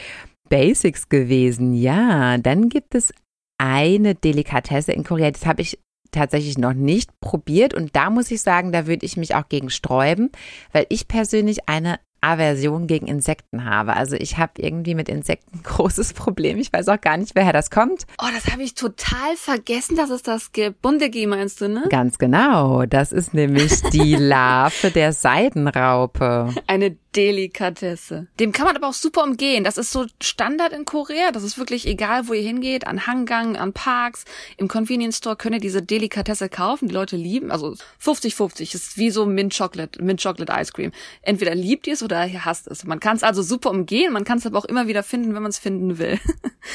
[0.49, 1.75] Basics gewesen.
[1.75, 3.13] Ja, dann gibt es
[3.59, 5.79] eine Delikatesse in Korea, das habe ich
[6.15, 9.71] tatsächlich noch nicht probiert und da muss ich sagen, da würde ich mich auch gegen
[9.71, 10.31] sträuben,
[10.73, 13.95] weil ich persönlich eine Aversion gegen Insekten habe.
[13.95, 16.59] Also ich habe irgendwie mit Insekten ein großes Problem.
[16.59, 18.07] Ich weiß auch gar nicht, woher das kommt.
[18.19, 20.81] Oh, das habe ich total vergessen, dass es das gibt.
[20.81, 21.85] Bundegi meinst du, ne?
[21.91, 22.87] Ganz genau.
[22.87, 26.55] Das ist nämlich die Larve der Seidenraupe.
[26.67, 28.27] Eine Delikatesse.
[28.41, 29.65] Dem kann man aber auch super umgehen.
[29.65, 31.31] Das ist so Standard in Korea.
[31.33, 34.25] Das ist wirklich egal, wo ihr hingeht, an Hangang, an Parks,
[34.57, 36.89] im Convenience Store könnt ihr diese Delikatesse kaufen.
[36.89, 40.93] Die Leute lieben, also 50-50 ist wie so Mint Chocolate, Mint Chocolate Ice Cream.
[41.23, 42.85] Entweder liebt ihr es oder ihr hasst es.
[42.85, 45.43] Man kann es also super umgehen, man kann es aber auch immer wieder finden, wenn
[45.43, 46.19] man es finden will.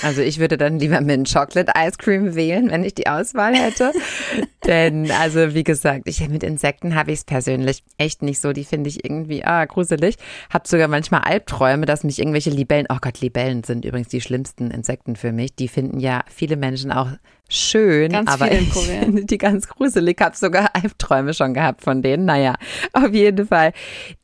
[0.04, 3.91] Also ich würde dann lieber Mint Chocolate Ice Cream wählen, wenn ich die Auswahl hätte.
[4.65, 8.54] Denn, also wie gesagt, ich mit Insekten habe ich es persönlich echt nicht so.
[8.54, 10.17] Die finde ich irgendwie ah, gruselig.
[10.51, 14.71] Hab sogar manchmal Albträume, dass mich irgendwelche Libellen, oh Gott, Libellen sind übrigens die schlimmsten
[14.71, 15.55] Insekten für mich.
[15.55, 17.09] Die finden ja viele Menschen auch
[17.49, 20.17] schön, ganz aber ich finde die ganz gruselig.
[20.19, 22.25] Ich habe sogar Albträume schon gehabt von denen.
[22.25, 22.55] Naja,
[22.93, 23.73] auf jeden Fall.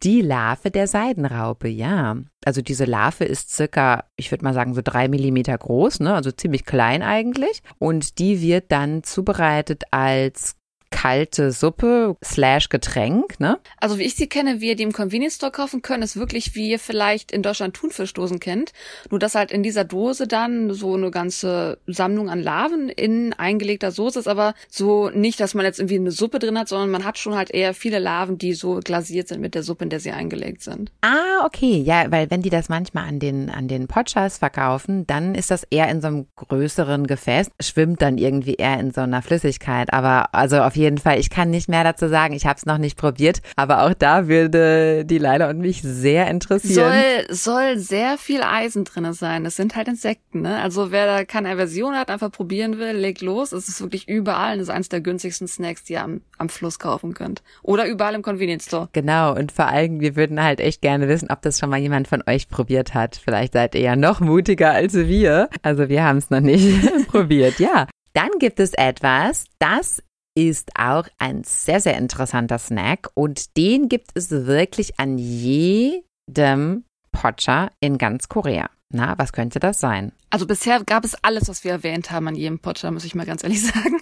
[0.03, 2.17] Die Larve der Seidenraupe, ja.
[2.45, 6.13] Also diese Larve ist circa, ich würde mal sagen, so drei Millimeter groß, ne?
[6.13, 7.63] also ziemlich klein eigentlich.
[7.79, 10.55] Und die wird dann zubereitet als
[10.95, 13.59] kalte Suppe slash Getränk, ne?
[13.81, 16.55] Also wie ich sie kenne, wie ihr die im Convenience Store kaufen könnt, ist wirklich,
[16.55, 18.71] wie ihr vielleicht in Deutschland Thunfischdosen kennt.
[19.11, 23.91] Nur dass halt in dieser Dose dann so eine ganze Sammlung an Larven in eingelegter
[23.91, 27.03] Soße ist, aber so nicht, dass man jetzt irgendwie eine Suppe drin hat, sondern man
[27.03, 29.99] hat schon halt eher viele Larven, die so glasiert sind mit der Suppe, in der
[29.99, 30.93] sie eingelegt sind.
[31.01, 31.81] Ah, okay.
[31.85, 35.63] Ja, weil wenn die das manchmal an den, an den Potschas verkaufen, dann ist das
[35.69, 39.91] eher in so einem größeren Gefäß, schwimmt dann irgendwie eher in so einer Flüssigkeit.
[39.91, 41.19] Aber also auf jeden jeden Fall.
[41.19, 42.33] Ich kann nicht mehr dazu sagen.
[42.33, 46.27] Ich habe es noch nicht probiert, aber auch da würde die Leila und mich sehr
[46.27, 46.93] interessieren.
[47.27, 49.43] Soll, soll sehr viel Eisen drinne sein.
[49.43, 50.41] Das sind halt Insekten.
[50.41, 50.61] Ne?
[50.61, 53.51] Also wer da keine Aversion hat, einfach probieren will, legt los.
[53.51, 54.57] Es ist wirklich überall.
[54.57, 57.41] Das ist eines der günstigsten Snacks, die ihr am, am Fluss kaufen könnt.
[57.63, 58.89] Oder überall im Convenience Store.
[58.93, 59.35] Genau.
[59.35, 62.23] Und vor allem, wir würden halt echt gerne wissen, ob das schon mal jemand von
[62.27, 63.19] euch probiert hat.
[63.23, 65.49] Vielleicht seid ihr ja noch mutiger als wir.
[65.63, 67.59] Also wir haben es noch nicht probiert.
[67.59, 67.87] Ja.
[68.13, 70.01] Dann gibt es etwas, das
[70.35, 77.69] ist auch ein sehr, sehr interessanter Snack und den gibt es wirklich an jedem Pocha
[77.79, 78.69] in ganz Korea.
[78.89, 80.11] Na, was könnte das sein?
[80.29, 83.25] Also bisher gab es alles, was wir erwähnt haben an jedem Pocha, muss ich mal
[83.25, 83.99] ganz ehrlich sagen.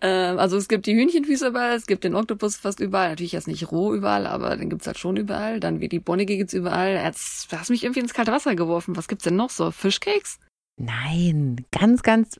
[0.00, 3.48] ähm, also es gibt die Hühnchenfüße überall, es gibt den Oktopus fast überall, natürlich jetzt
[3.48, 5.58] nicht roh überall, aber den gibt's halt schon überall.
[5.58, 6.92] Dann wie die Bonnige gibt's überall.
[6.94, 8.96] Jetzt hast mich irgendwie ins kalte Wasser geworfen.
[8.96, 9.70] Was gibt's denn noch so?
[9.70, 10.38] Fischcakes?
[10.76, 12.38] Nein, ganz, ganz.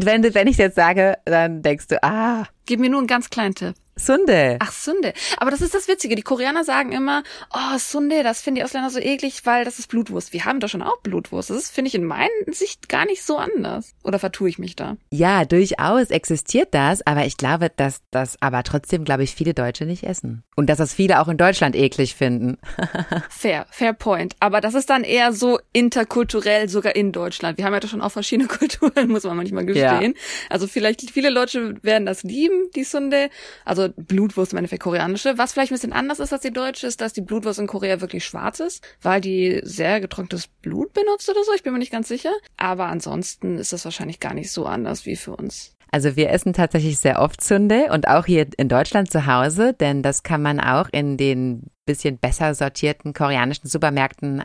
[0.00, 2.46] Wenn, wenn ich jetzt sage, dann denkst du, ah.
[2.66, 3.74] Gib mir nur einen ganz kleinen Tipp.
[3.96, 4.56] Sunde.
[4.60, 5.12] Ach, Sunde.
[5.36, 6.16] Aber das ist das Witzige.
[6.16, 9.88] Die Koreaner sagen immer, oh, Sunde, das finden die Ausländer so eklig, weil das ist
[9.88, 10.32] Blutwurst.
[10.32, 11.50] Wir haben doch schon auch Blutwurst.
[11.50, 13.94] Das ist, finde ich, in meiner Sicht gar nicht so anders.
[14.02, 14.96] Oder vertue ich mich da?
[15.10, 19.84] Ja, durchaus existiert das, aber ich glaube, dass das aber trotzdem, glaube ich, viele Deutsche
[19.84, 20.42] nicht essen.
[20.56, 22.58] Und dass das viele auch in Deutschland eklig finden.
[23.30, 24.36] fair, fair point.
[24.40, 27.58] Aber das ist dann eher so interkulturell, sogar in Deutschland.
[27.58, 30.14] Wir haben ja doch schon auch verschiedene Kulturen, muss man manchmal gestehen.
[30.14, 30.20] Ja.
[30.48, 33.28] Also vielleicht viele Leute werden das lieben, die Sunde.
[33.64, 35.38] Also also Blutwurst im Endeffekt koreanische.
[35.38, 38.00] Was vielleicht ein bisschen anders ist als die deutsche, ist, dass die Blutwurst in Korea
[38.00, 41.52] wirklich schwarz ist, weil die sehr getrocknetes Blut benutzt oder so.
[41.54, 42.32] Ich bin mir nicht ganz sicher.
[42.56, 45.76] Aber ansonsten ist das wahrscheinlich gar nicht so anders wie für uns.
[45.90, 50.02] Also wir essen tatsächlich sehr oft Sunde und auch hier in Deutschland zu Hause, denn
[50.02, 54.42] das kann man auch in den bisschen besser sortierten koreanischen Supermärkten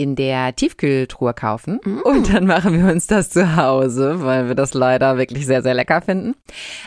[0.00, 1.98] in der Tiefkühltruhe kaufen mm.
[2.04, 5.74] und dann machen wir uns das zu Hause, weil wir das leider wirklich sehr, sehr
[5.74, 6.34] lecker finden.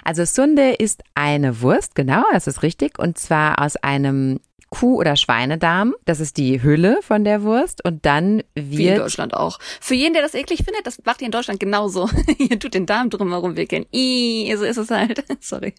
[0.03, 4.39] Also Sunde ist eine Wurst, genau, das ist richtig, und zwar aus einem
[4.73, 5.93] Kuh- oder Schweinedarm.
[6.05, 8.69] Das ist die Hülle von der Wurst und dann wird...
[8.71, 9.59] Wie in Deutschland auch.
[9.79, 12.09] Für jeden, der das eklig findet, das macht ihr in Deutschland genauso.
[12.39, 13.85] ihr tut den Darm drumherum wickeln.
[13.91, 15.23] Ih, so ist es halt.
[15.41, 15.75] Sorry.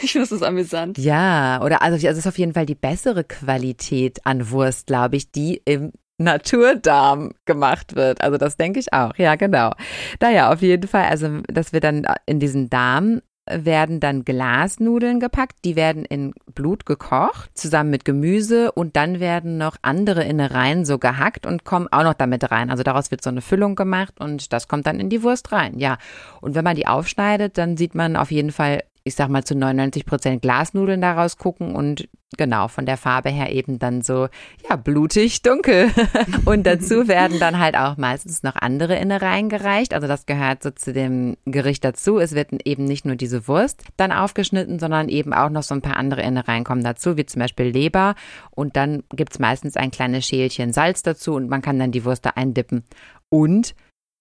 [0.00, 0.96] Ich finde das amüsant.
[0.96, 5.16] Ja, oder also, also es ist auf jeden Fall die bessere Qualität an Wurst, glaube
[5.16, 8.20] ich, die im Naturdarm gemacht wird.
[8.22, 9.16] Also das denke ich auch.
[9.16, 9.72] Ja, genau.
[10.20, 15.58] Naja, auf jeden Fall, also dass wir dann in diesen Darm werden dann Glasnudeln gepackt,
[15.64, 20.98] die werden in Blut gekocht, zusammen mit Gemüse und dann werden noch andere Innereien so
[20.98, 22.70] gehackt und kommen auch noch damit rein.
[22.70, 25.78] Also daraus wird so eine Füllung gemacht und das kommt dann in die Wurst rein.
[25.78, 25.98] Ja,
[26.40, 29.54] und wenn man die aufschneidet, dann sieht man auf jeden Fall ich sag mal, zu
[29.54, 34.26] 99 Prozent Glasnudeln daraus gucken und genau von der Farbe her eben dann so,
[34.68, 35.90] ja, blutig dunkel.
[36.44, 39.94] und dazu werden dann halt auch meistens noch andere Innereien gereicht.
[39.94, 42.18] Also das gehört so zu dem Gericht dazu.
[42.18, 45.82] Es wird eben nicht nur diese Wurst dann aufgeschnitten, sondern eben auch noch so ein
[45.82, 48.16] paar andere Innereien kommen dazu, wie zum Beispiel Leber.
[48.50, 52.26] Und dann gibt's meistens ein kleines Schälchen Salz dazu und man kann dann die Wurst
[52.26, 52.82] da eindippen.
[53.28, 53.76] Und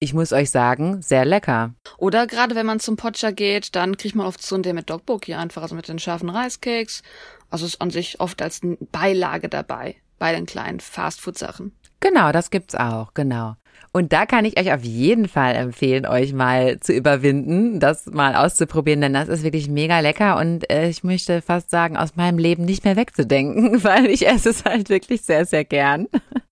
[0.05, 1.73] ich muss euch sagen, sehr lecker.
[1.97, 5.33] Oder gerade wenn man zum Pocha geht, dann kriegt man oft so ein mit Dogboki
[5.33, 7.01] einfach, also mit den scharfen Reiscakes.
[7.49, 11.73] Also ist an sich oft als Beilage dabei bei den kleinen Fastfood-Sachen.
[11.99, 13.55] Genau, das gibt's auch, genau.
[13.91, 18.35] Und da kann ich euch auf jeden Fall empfehlen, euch mal zu überwinden, das mal
[18.35, 22.37] auszuprobieren, denn das ist wirklich mega lecker und äh, ich möchte fast sagen, aus meinem
[22.37, 26.07] Leben nicht mehr wegzudenken, weil ich esse es halt wirklich sehr, sehr gern.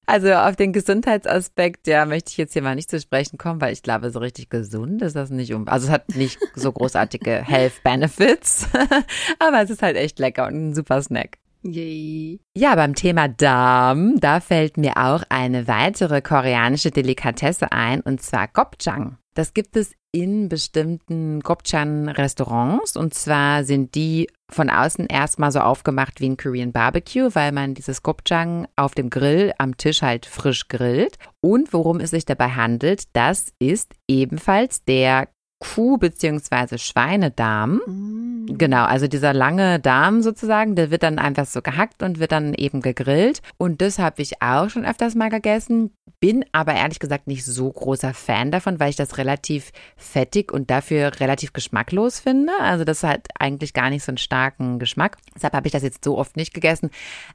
[0.06, 3.74] Also auf den Gesundheitsaspekt, ja, möchte ich jetzt hier mal nicht zu sprechen kommen, weil
[3.74, 5.68] ich glaube, so richtig gesund ist das nicht um.
[5.68, 8.68] Also es hat nicht so großartige Health Benefits,
[9.40, 11.38] aber es ist halt echt lecker und ein super Snack.
[11.66, 12.42] Yay.
[12.58, 18.50] Ja, beim Thema Darm, da fällt mir auch eine weitere koreanische Delikatesse ein, und zwar
[18.50, 19.18] Gopchang.
[19.34, 22.96] Das gibt es in bestimmten Gopchan-Restaurants.
[22.96, 27.74] Und zwar sind die von außen erstmal so aufgemacht wie ein Korean Barbecue, weil man
[27.74, 31.18] dieses Gopchang auf dem Grill am Tisch halt frisch grillt.
[31.42, 35.30] Und worum es sich dabei handelt, das ist ebenfalls der
[35.64, 36.78] Kuh- bzw.
[36.78, 37.82] Schweinedarm.
[37.86, 38.58] Mm.
[38.58, 42.54] Genau, also dieser lange Darm sozusagen, der wird dann einfach so gehackt und wird dann
[42.54, 43.42] eben gegrillt.
[43.58, 47.72] Und das habe ich auch schon öfters mal gegessen, bin aber ehrlich gesagt nicht so
[47.72, 52.52] großer Fan davon, weil ich das relativ fettig und dafür relativ geschmacklos finde.
[52.60, 55.18] Also das hat eigentlich gar nicht so einen starken Geschmack.
[55.36, 56.90] Deshalb habe ich das jetzt so oft nicht gegessen.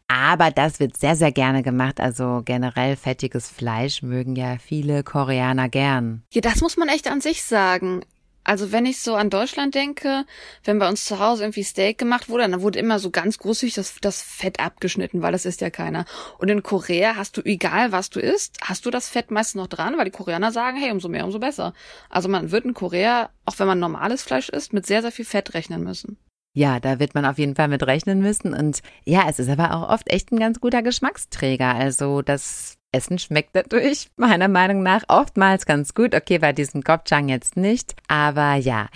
[0.06, 2.00] Aber das wird sehr, sehr gerne gemacht.
[2.00, 6.22] Also generell fettiges Fleisch mögen ja viele Koreaner gern.
[6.32, 8.02] Ja, das muss man echt an sich sagen.
[8.48, 10.24] Also wenn ich so an Deutschland denke,
[10.64, 13.74] wenn bei uns zu Hause irgendwie Steak gemacht wurde, dann wurde immer so ganz großzügig
[13.74, 16.06] das, das Fett abgeschnitten, weil das isst ja keiner.
[16.38, 19.66] Und in Korea hast du, egal was du isst, hast du das Fett meistens noch
[19.66, 21.74] dran, weil die Koreaner sagen, hey, umso mehr, umso besser.
[22.08, 25.26] Also man wird in Korea, auch wenn man normales Fleisch isst, mit sehr, sehr viel
[25.26, 26.16] Fett rechnen müssen.
[26.54, 28.54] Ja, da wird man auf jeden Fall mit rechnen müssen.
[28.54, 31.74] Und ja, es ist aber auch oft echt ein ganz guter Geschmacksträger.
[31.74, 36.14] Also das Essen schmeckt dadurch meiner Meinung nach oftmals ganz gut.
[36.14, 37.94] Okay, bei diesem Gopchang jetzt nicht.
[38.08, 38.88] Aber ja,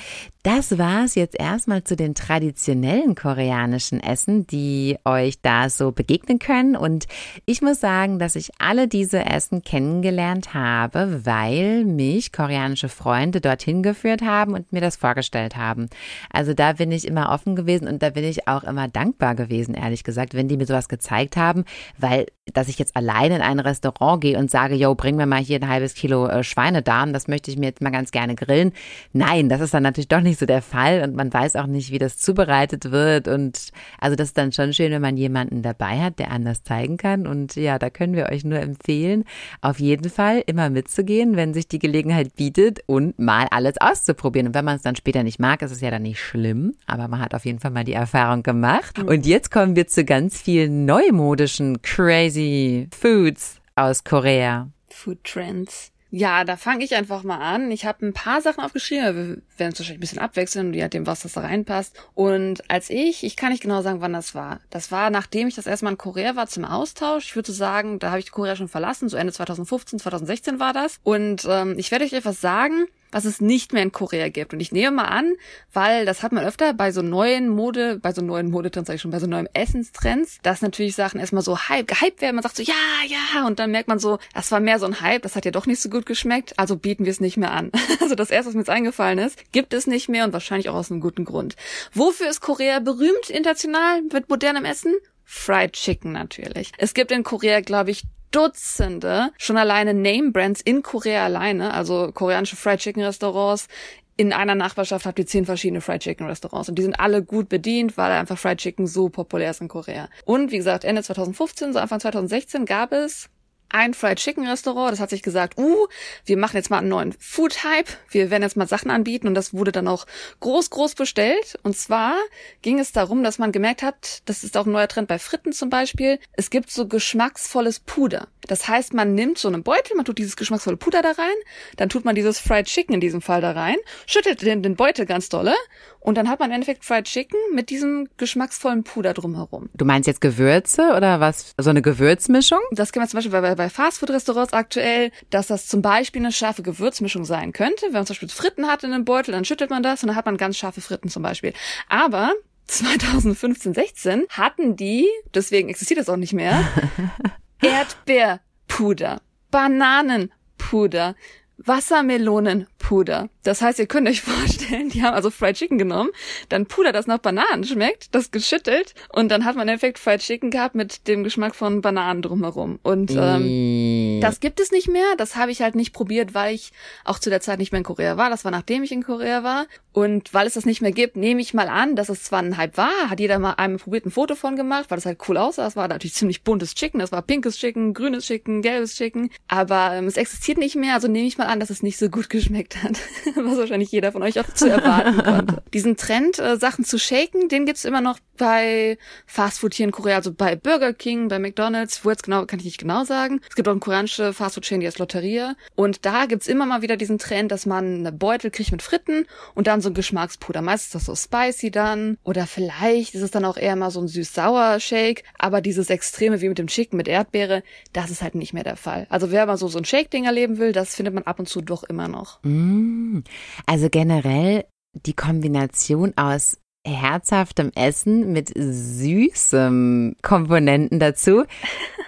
[0.42, 6.74] das war's jetzt erstmal zu den traditionellen koreanischen Essen, die euch da so begegnen können.
[6.74, 7.06] Und
[7.46, 13.84] ich muss sagen, dass ich alle diese Essen kennengelernt habe, weil mich koreanische Freunde dorthin
[13.84, 15.88] geführt haben und mir das vorgestellt haben.
[16.32, 19.74] Also da bin ich immer offen gewesen und da bin ich auch immer dankbar gewesen,
[19.74, 21.64] ehrlich gesagt, wenn die mir sowas gezeigt haben,
[21.98, 25.40] weil dass ich jetzt alleine in ein Restaurant gehe und sage, yo, bring mir mal
[25.40, 28.72] hier ein halbes Kilo äh, Schweinedarm, das möchte ich mir jetzt mal ganz gerne grillen.
[29.12, 31.66] Nein, das ist dann natürlich doch nicht nicht so der Fall und man weiß auch
[31.66, 33.28] nicht, wie das zubereitet wird.
[33.28, 33.68] Und
[34.00, 37.26] also das ist dann schon schön, wenn man jemanden dabei hat, der anders zeigen kann.
[37.26, 39.24] Und ja, da können wir euch nur empfehlen,
[39.60, 44.48] auf jeden Fall immer mitzugehen, wenn sich die Gelegenheit bietet und mal alles auszuprobieren.
[44.48, 47.08] Und wenn man es dann später nicht mag, ist es ja dann nicht schlimm, aber
[47.08, 48.98] man hat auf jeden Fall mal die Erfahrung gemacht.
[48.98, 49.08] Mhm.
[49.08, 54.70] Und jetzt kommen wir zu ganz vielen neumodischen, crazy Foods aus Korea.
[54.88, 55.91] Food Trends.
[56.14, 57.70] Ja, da fange ich einfach mal an.
[57.70, 59.42] Ich habe ein paar Sachen aufgeschrieben.
[59.56, 61.96] Wir werden es wahrscheinlich ein bisschen abwechseln, je nachdem, was das da reinpasst.
[62.12, 64.60] Und als ich, ich kann nicht genau sagen, wann das war.
[64.68, 67.28] Das war, nachdem ich das erste Mal in Korea war zum Austausch.
[67.28, 69.08] Ich würde sagen, da habe ich Korea schon verlassen.
[69.08, 71.00] So Ende 2015, 2016 war das.
[71.02, 74.52] Und ähm, ich werde euch etwas sagen, was es nicht mehr in Korea gibt.
[74.52, 75.34] Und ich nehme mal an,
[75.72, 79.02] weil das hat man öfter bei so neuen Mode, bei so neuen Modetrends, sag ich
[79.02, 82.34] schon, bei so neuen Essenstrends, dass natürlich Sachen erstmal so hype, gehypt werden.
[82.34, 82.74] Man sagt so, ja,
[83.06, 85.50] ja, und dann merkt man so, das war mehr so ein Hype, das hat ja
[85.50, 87.70] doch nicht so gut geschmeckt, also bieten wir es nicht mehr an.
[88.00, 90.74] Also das erste, was mir jetzt eingefallen ist, gibt es nicht mehr und wahrscheinlich auch
[90.74, 91.54] aus einem guten Grund.
[91.92, 94.94] Wofür ist Korea berühmt international mit modernem Essen?
[95.24, 96.72] Fried Chicken natürlich.
[96.78, 102.56] Es gibt in Korea, glaube ich, Dutzende, schon alleine Name-Brands in Korea alleine, also koreanische
[102.56, 103.68] Fried Chicken Restaurants.
[104.16, 107.48] In einer Nachbarschaft habt ihr zehn verschiedene Fried Chicken Restaurants und die sind alle gut
[107.48, 110.08] bedient, weil einfach Fried Chicken so populär ist in Korea.
[110.24, 113.28] Und wie gesagt, Ende 2015, so Anfang 2016 gab es
[113.72, 115.86] ein Fried Chicken Restaurant, das hat sich gesagt, uh,
[116.24, 119.34] wir machen jetzt mal einen neuen Food Hype, wir werden jetzt mal Sachen anbieten und
[119.34, 120.06] das wurde dann auch
[120.40, 121.58] groß, groß bestellt.
[121.62, 122.16] Und zwar
[122.62, 125.52] ging es darum, dass man gemerkt hat, das ist auch ein neuer Trend bei Fritten
[125.52, 128.28] zum Beispiel, es gibt so geschmacksvolles Puder.
[128.48, 131.34] Das heißt, man nimmt so einen Beutel, man tut dieses geschmacksvolle Puder da rein,
[131.76, 133.76] dann tut man dieses Fried Chicken in diesem Fall da rein,
[134.06, 135.54] schüttelt den, den Beutel ganz dolle
[136.00, 139.70] und dann hat man im Endeffekt Fried Chicken mit diesem geschmacksvollen Puder drumherum.
[139.74, 141.54] Du meinst jetzt Gewürze oder was?
[141.58, 142.60] So eine Gewürzmischung?
[142.72, 146.62] Das kennen wir zum Beispiel bei, bei Fastfood-Restaurants aktuell, dass das zum Beispiel eine scharfe
[146.62, 147.86] Gewürzmischung sein könnte.
[147.86, 150.16] Wenn man zum Beispiel Fritten hat in einem Beutel, dann schüttelt man das und dann
[150.16, 151.52] hat man ganz scharfe Fritten zum Beispiel.
[151.88, 152.32] Aber
[152.66, 156.66] 2015, 16 hatten die, deswegen existiert das auch nicht mehr,
[157.62, 159.20] Erdbeerpuder,
[159.50, 161.14] Bananenpuder,
[161.58, 162.71] Wassermelonenpuder.
[162.82, 163.28] Puder.
[163.44, 166.10] Das heißt, ihr könnt euch vorstellen, die haben also Fried Chicken genommen,
[166.48, 170.20] dann Puder, das nach Bananen schmeckt, das geschüttelt und dann hat man im Endeffekt Fried
[170.20, 172.80] Chicken gehabt mit dem Geschmack von Bananen drumherum.
[172.82, 175.14] Und ähm, das gibt es nicht mehr.
[175.16, 176.72] Das habe ich halt nicht probiert, weil ich
[177.04, 178.30] auch zu der Zeit nicht mehr in Korea war.
[178.30, 179.66] Das war nachdem ich in Korea war.
[179.92, 182.56] Und weil es das nicht mehr gibt, nehme ich mal an, dass es zwar ein
[182.56, 185.36] Hype war, hat jeder mal einmal probiert, ein Foto von gemacht, weil das halt cool
[185.36, 185.66] aussah.
[185.66, 189.30] Es war natürlich ziemlich buntes Chicken, das war pinkes Chicken, grünes Chicken, gelbes Chicken.
[189.48, 192.08] Aber ähm, es existiert nicht mehr, also nehme ich mal an, dass es nicht so
[192.08, 192.98] gut geschmeckt hat,
[193.36, 195.62] was wahrscheinlich jeder von euch auch zu erwarten konnte.
[195.72, 200.16] Diesen Trend, äh, Sachen zu shaken, den gibt's immer noch bei Fastfood hier in Korea,
[200.16, 203.40] also bei Burger King, bei McDonald's, wo jetzt genau, kann ich nicht genau sagen.
[203.48, 205.54] Es gibt auch eine koreanische Fastfood-Chain, die heißt Lotteria.
[205.74, 209.26] Und da gibt's immer mal wieder diesen Trend, dass man eine Beutel kriegt mit Fritten
[209.54, 210.62] und dann so ein Geschmackspuder.
[210.62, 212.18] Meistens ist das so spicy dann.
[212.24, 215.24] Oder vielleicht ist es dann auch eher mal so ein süß-sauer Shake.
[215.38, 218.76] Aber dieses Extreme wie mit dem Chicken mit Erdbeere, das ist halt nicht mehr der
[218.76, 219.06] Fall.
[219.10, 221.60] Also wer mal so, so ein Shake-Ding erleben will, das findet man ab und zu
[221.60, 222.42] doch immer noch.
[222.42, 223.20] Mm.
[223.66, 224.64] Also generell
[224.94, 231.44] die Kombination aus herzhaftem Essen mit süßem Komponenten dazu.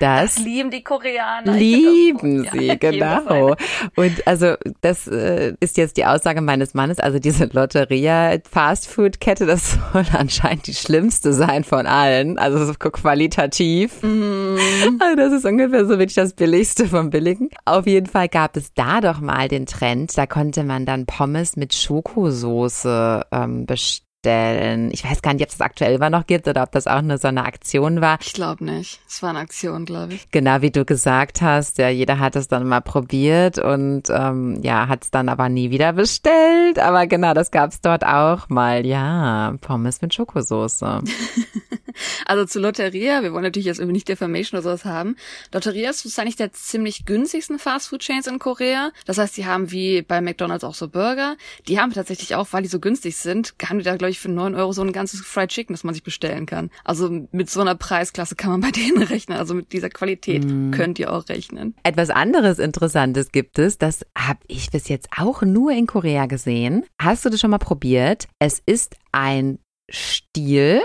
[0.00, 1.52] Das, das lieben die Koreaner.
[1.52, 3.54] Lieben sie, ja, genau.
[3.94, 6.98] Und also das äh, ist jetzt die Aussage meines Mannes.
[6.98, 12.38] Also diese Lotteria Fastfood Kette, das soll anscheinend die schlimmste sein von allen.
[12.38, 14.02] Also so qualitativ.
[14.02, 14.56] Mm.
[14.98, 17.50] Also das ist ungefähr so wirklich das Billigste vom Billigen.
[17.64, 20.16] Auf jeden Fall gab es da doch mal den Trend.
[20.18, 24.90] Da konnte man dann Pommes mit Schokosoße ähm, bestellen bestellen.
[24.92, 27.02] Ich weiß gar nicht, ob es das aktuell immer noch gibt oder ob das auch
[27.02, 28.18] nur so eine Aktion war.
[28.20, 29.00] Ich glaube nicht.
[29.08, 30.30] Es war eine Aktion, glaube ich.
[30.30, 34.88] Genau, wie du gesagt hast, ja, jeder hat es dann mal probiert und ähm, ja,
[34.88, 36.78] hat es dann aber nie wieder bestellt.
[36.78, 38.86] Aber genau, das gab es dort auch mal.
[38.86, 41.02] Ja, Pommes mit Schokosoße.
[42.26, 45.16] also zu Lotteria, wir wollen natürlich jetzt irgendwie nicht Defamation oder sowas haben.
[45.52, 48.90] Lotteria ist wahrscheinlich der ziemlich günstigsten Fastfood-Chains in Korea.
[49.06, 51.36] Das heißt, die haben wie bei McDonalds auch so Burger.
[51.68, 54.30] Die haben tatsächlich auch, weil die so günstig sind, haben die da, glaube ich, für
[54.30, 56.70] neun Euro so ein ganzes Fried Chicken, das man sich bestellen kann.
[56.84, 59.38] Also mit so einer Preisklasse kann man bei denen rechnen.
[59.38, 60.70] Also mit dieser Qualität mm.
[60.72, 61.74] könnt ihr auch rechnen.
[61.82, 66.84] Etwas anderes Interessantes gibt es, das habe ich bis jetzt auch nur in Korea gesehen.
[67.00, 68.28] Hast du das schon mal probiert?
[68.38, 69.58] Es ist ein
[69.90, 70.80] Stiel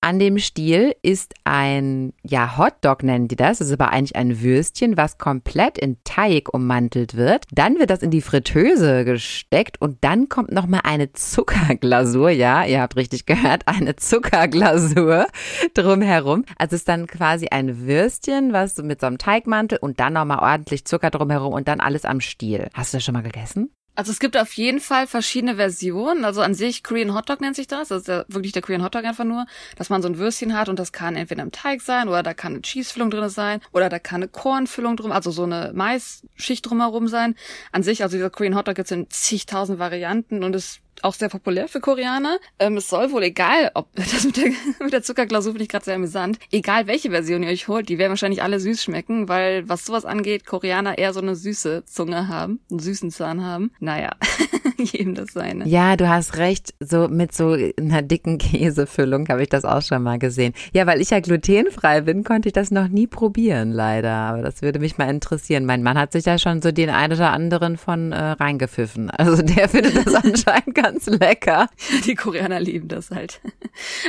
[0.00, 3.58] an dem Stiel ist ein, ja, Hotdog nennen die das.
[3.58, 7.44] Das ist aber eigentlich ein Würstchen, was komplett in Teig ummantelt wird.
[7.52, 12.30] Dann wird das in die Fritteuse gesteckt und dann kommt nochmal eine Zuckerglasur.
[12.30, 15.26] Ja, ihr habt richtig gehört, eine Zuckerglasur
[15.74, 16.44] drumherum.
[16.56, 20.84] Also ist dann quasi ein Würstchen, was mit so einem Teigmantel und dann nochmal ordentlich
[20.86, 22.68] Zucker drumherum und dann alles am Stiel.
[22.72, 23.70] Hast du das schon mal gegessen?
[23.94, 26.24] Also es gibt auf jeden Fall verschiedene Versionen.
[26.24, 27.88] Also an sich Korean Hotdog nennt sich das.
[27.88, 30.68] Das ist ja wirklich der Korean Hotdog einfach nur, dass man so ein Würstchen hat
[30.68, 33.88] und das kann entweder im Teig sein oder da kann eine Cheese-Füllung drin sein oder
[33.88, 37.34] da kann eine Kornfüllung drum, also so eine Maisschicht drumherum sein.
[37.72, 41.28] An sich, also dieser Korean Hotdog gibt es in zigtausend Varianten und es auch sehr
[41.28, 42.38] populär für Koreaner.
[42.58, 45.84] Ähm, es soll wohl egal, ob das mit der, mit der Zuckerglasur finde ich gerade
[45.84, 46.38] sehr amüsant.
[46.52, 50.04] Egal welche Version ihr euch holt, die werden wahrscheinlich alle süß schmecken, weil was sowas
[50.04, 53.72] angeht, Koreaner eher so eine süße Zunge haben, einen süßen Zahn haben.
[53.80, 54.10] Naja,
[54.78, 55.66] jedem das seine.
[55.66, 56.74] Ja, du hast recht.
[56.80, 60.54] So mit so einer dicken Käsefüllung habe ich das auch schon mal gesehen.
[60.72, 64.10] Ja, weil ich ja glutenfrei bin, konnte ich das noch nie probieren, leider.
[64.10, 65.64] Aber das würde mich mal interessieren.
[65.64, 69.10] Mein Mann hat sich ja schon so den einen oder anderen von äh, reingepfiffen.
[69.10, 71.68] Also der findet das anscheinend ganz ganz lecker.
[72.06, 73.40] Die Koreaner lieben das halt.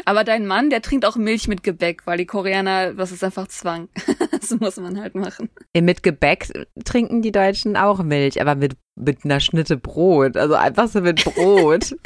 [0.05, 3.47] Aber dein Mann, der trinkt auch Milch mit Gebäck, weil die Koreaner, das ist einfach
[3.47, 3.89] Zwang.
[4.41, 5.49] Das muss man halt machen.
[5.79, 6.47] Mit Gebäck
[6.83, 10.35] trinken die Deutschen auch Milch, aber mit, mit einer Schnitte Brot.
[10.35, 11.95] Also einfach so mit Brot.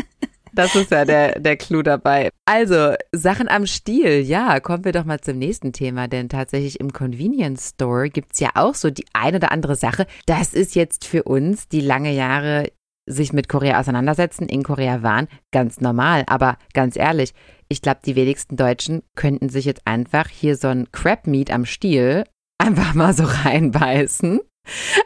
[0.54, 2.30] Das ist ja der, der Clou dabei.
[2.46, 4.22] Also, Sachen am Stiel.
[4.22, 8.52] Ja, kommen wir doch mal zum nächsten Thema, denn tatsächlich im Convenience Store gibt's ja
[8.54, 10.08] auch so die eine oder andere Sache.
[10.26, 12.72] Das ist jetzt für uns, die lange Jahre
[13.06, 16.24] sich mit Korea auseinandersetzen, in Korea waren, ganz normal.
[16.28, 17.34] Aber ganz ehrlich,
[17.68, 21.66] ich glaube, die wenigsten Deutschen könnten sich jetzt einfach hier so ein Crab Meat am
[21.66, 22.24] Stiel
[22.58, 24.40] einfach mal so reinbeißen.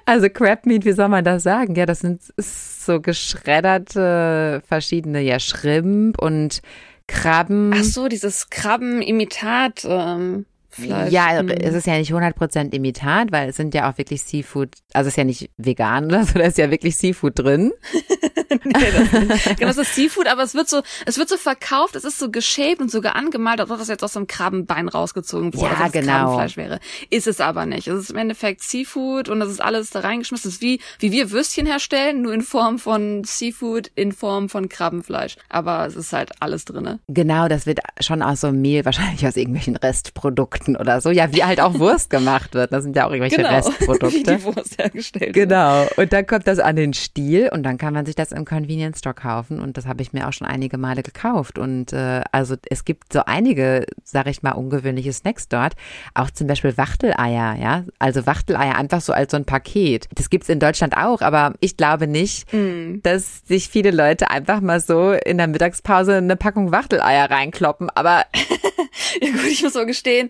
[0.06, 1.76] Also Crab Meat, wie soll man das sagen?
[1.76, 6.62] Ja, das sind so geschredderte verschiedene, ja, Shrimp und
[7.08, 7.74] Krabben.
[7.76, 9.86] Ach so, dieses Krabbenimitat.
[9.86, 10.46] Ähm.
[10.70, 11.12] Fleisch.
[11.12, 11.50] Ja, mhm.
[11.50, 15.14] es ist ja nicht 100% Imitat, weil es sind ja auch wirklich Seafood, also es
[15.14, 17.72] ist ja nicht vegan oder so, da ist ja wirklich Seafood drin.
[18.64, 22.04] nee, das, genau, es ist Seafood, aber es wird so, es wird so verkauft, es
[22.04, 25.76] ist so geshaped und sogar angemalt, als ob das jetzt aus einem Krabbenbein rausgezogen wurde,
[25.80, 26.12] ja, genau.
[26.12, 26.80] Krabbenfleisch wäre.
[27.10, 27.88] Ist es aber nicht.
[27.88, 30.50] Es ist im Endeffekt Seafood und das ist alles da reingeschmissen.
[30.50, 34.70] Es ist wie, wie wir Würstchen herstellen, nur in Form von Seafood, in Form von
[34.70, 35.36] Krabbenfleisch.
[35.50, 37.00] Aber es ist halt alles drinne.
[37.08, 41.10] Genau, das wird schon aus so Mehl, wahrscheinlich aus irgendwelchen Restprodukten Ofen oder so.
[41.12, 42.72] Ja, wie halt auch Wurst gemacht wird.
[42.74, 44.12] Das sind ja auch irgendwelche Genau, Restprodukte.
[44.12, 45.50] wie die Wurst hergestellt wird.
[45.50, 45.86] Genau.
[45.98, 49.00] Und dann kommt das an den Stiel und dann kann man sich das im Convenience
[49.00, 49.60] Store kaufen.
[49.60, 51.58] Und das habe ich mir auch schon einige Male gekauft.
[51.58, 55.74] Und äh, also es gibt so einige, sag ich mal, ungewöhnliche Snacks dort.
[56.14, 57.84] Auch zum Beispiel Wachteleier, ja.
[58.00, 60.08] Also Wachteleier einfach so als so ein Paket.
[60.16, 63.02] Das gibt's in Deutschland auch, aber ich glaube nicht, Mm.
[63.04, 67.90] dass sich viele Leute einfach mal so in der Mittagspause eine Packung Wachteleier reinkloppen.
[67.94, 68.24] Aber
[69.22, 70.30] Ja gut, ich muss so gestehen,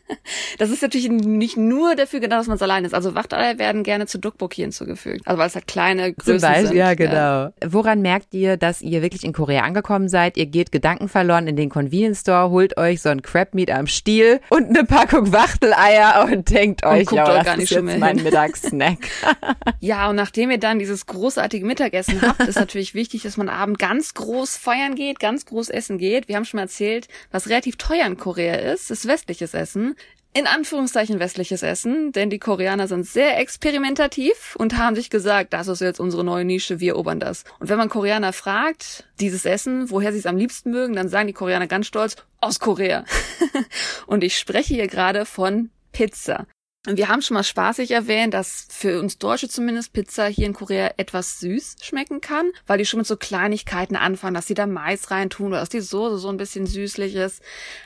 [0.57, 2.93] das ist natürlich nicht nur dafür gedacht, dass man es allein ist.
[2.93, 5.27] Also Wachteleier werden gerne zu Duckburg hinzugefügt.
[5.27, 6.77] Also weil es halt kleine Größen Zum Beispiel, sind.
[6.77, 7.53] ja, genau.
[7.65, 10.37] Woran merkt ihr, dass ihr wirklich in Korea angekommen seid?
[10.37, 13.87] Ihr geht Gedanken verloren in den Convenience Store, holt euch so ein Crab Meat am
[13.87, 18.15] Stiel und eine Packung Wachteleier und denkt euch, guckt ja, euch das ist jetzt mein
[18.15, 18.23] hin.
[18.23, 18.99] Mittagssnack.
[19.79, 23.79] Ja, und nachdem ihr dann dieses großartige Mittagessen habt, ist natürlich wichtig, dass man abend
[23.79, 26.27] ganz groß feiern geht, ganz groß essen geht.
[26.27, 29.95] Wir haben schon mal erzählt, was relativ teuer in Korea ist, ist westliches Essen.
[30.33, 35.67] In Anführungszeichen westliches Essen, denn die Koreaner sind sehr experimentativ und haben sich gesagt, das
[35.67, 37.43] ist jetzt unsere neue Nische, wir erobern das.
[37.59, 41.27] Und wenn man Koreaner fragt, dieses Essen, woher sie es am liebsten mögen, dann sagen
[41.27, 43.03] die Koreaner ganz stolz, aus Korea.
[44.07, 46.47] und ich spreche hier gerade von Pizza.
[46.87, 50.89] Wir haben schon mal spaßig erwähnt, dass für uns Deutsche zumindest Pizza hier in Korea
[50.97, 55.11] etwas süß schmecken kann, weil die schon mit so Kleinigkeiten anfangen, dass sie da Mais
[55.11, 57.43] reintun oder dass die Soße so ein bisschen süßlich ist.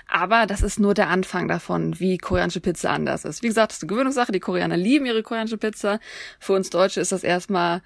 [0.07, 3.43] Aber das ist nur der Anfang davon, wie koreanische Pizza anders ist.
[3.43, 4.31] Wie gesagt, das ist eine Gewöhnungssache.
[4.31, 5.99] Die Koreaner lieben ihre koreanische Pizza.
[6.39, 7.81] Für uns Deutsche ist das erstmal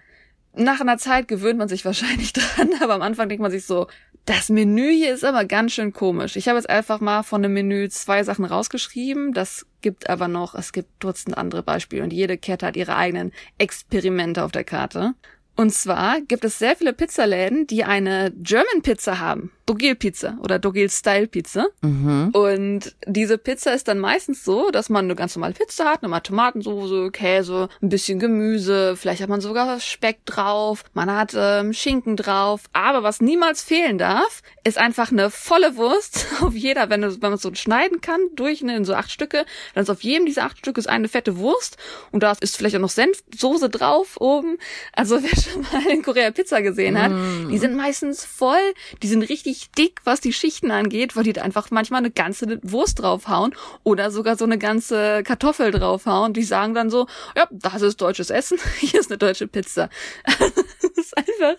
[0.56, 3.88] nach einer Zeit gewöhnt man sich wahrscheinlich dran, aber am Anfang denkt man sich so,
[4.26, 6.36] das Menü hier ist aber ganz schön komisch.
[6.36, 9.34] Ich habe jetzt einfach mal von dem Menü zwei Sachen rausgeschrieben.
[9.34, 13.32] Das gibt aber noch, es gibt Dutzend andere Beispiele und jede Kette hat ihre eigenen
[13.58, 15.16] Experimente auf der Karte.
[15.56, 19.52] Und zwar gibt es sehr viele Pizzaläden, die eine German Pizza haben.
[19.70, 21.67] Dogil Pizza oder Dogil Style Pizza.
[21.82, 22.30] mhm.
[22.34, 26.24] Und diese Pizza ist dann meistens so, dass man eine ganz normale Pizza hat, eine
[26.24, 32.15] Tomatensoße, Käse, ein bisschen Gemüse, vielleicht hat man sogar Speck drauf, man hat ähm, Schinken
[32.15, 32.63] drauf.
[32.74, 37.34] Aber was niemals fehlen darf, ist einfach eine volle Wurst auf jeder, wenn, wenn man
[37.34, 39.45] es so schneiden kann, durch in so acht Stücke,
[39.76, 41.78] dann ist auf jedem dieser acht Stücke ist eine fette Wurst
[42.11, 44.57] und da ist vielleicht auch noch Senfsoße drauf oben.
[44.93, 47.11] Also wer schon mal in Korea Pizza gesehen hat,
[47.51, 51.41] die sind meistens voll, die sind richtig dick, was die Schichten angeht, weil die da
[51.41, 56.34] einfach manchmal eine ganze Wurst draufhauen oder sogar so eine ganze Kartoffel draufhauen.
[56.34, 59.89] Die sagen dann so, ja, das ist deutsches Essen, hier ist eine deutsche Pizza.
[60.26, 61.55] das ist einfach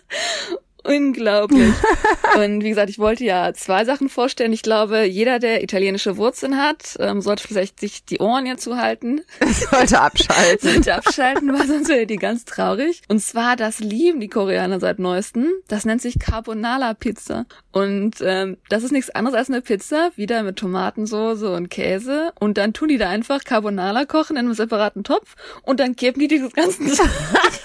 [0.83, 1.73] unglaublich.
[2.37, 4.53] Und wie gesagt, ich wollte ja zwei Sachen vorstellen.
[4.53, 9.21] Ich glaube, jeder, der italienische Wurzeln hat, ähm, sollte vielleicht sich die Ohren hier zuhalten
[9.71, 10.71] Sollte abschalten.
[10.71, 13.01] sollte abschalten, weil sonst wäre die ganz traurig.
[13.07, 15.47] Und zwar, das lieben die Koreaner seit neuestem.
[15.67, 17.45] Das nennt sich Carbonara Pizza.
[17.71, 22.31] Und ähm, das ist nichts anderes als eine Pizza, wieder mit Tomatensauce und Käse.
[22.39, 26.19] Und dann tun die da einfach Carbonara kochen in einem separaten Topf und dann kippen
[26.19, 26.91] die dieses ganzen...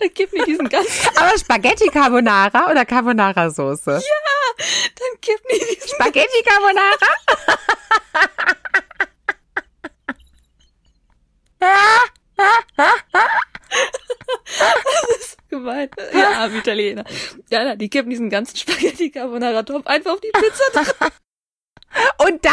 [0.00, 1.08] dann kippen die diesen ganzen...
[1.16, 3.92] Aber Spaghetti Carbonara oder Carbonara Soße?
[3.92, 5.88] Dann kippen die diesen...
[5.88, 6.96] Spaghetti Carbonara?
[15.50, 15.92] gemeint.
[16.14, 17.04] Ja, arme Italiener.
[17.50, 21.12] Ja, ja, die kippen diesen ganzen Spaghetti Carbonara Topf einfach auf die Pizza drauf.
[22.18, 22.52] Und dann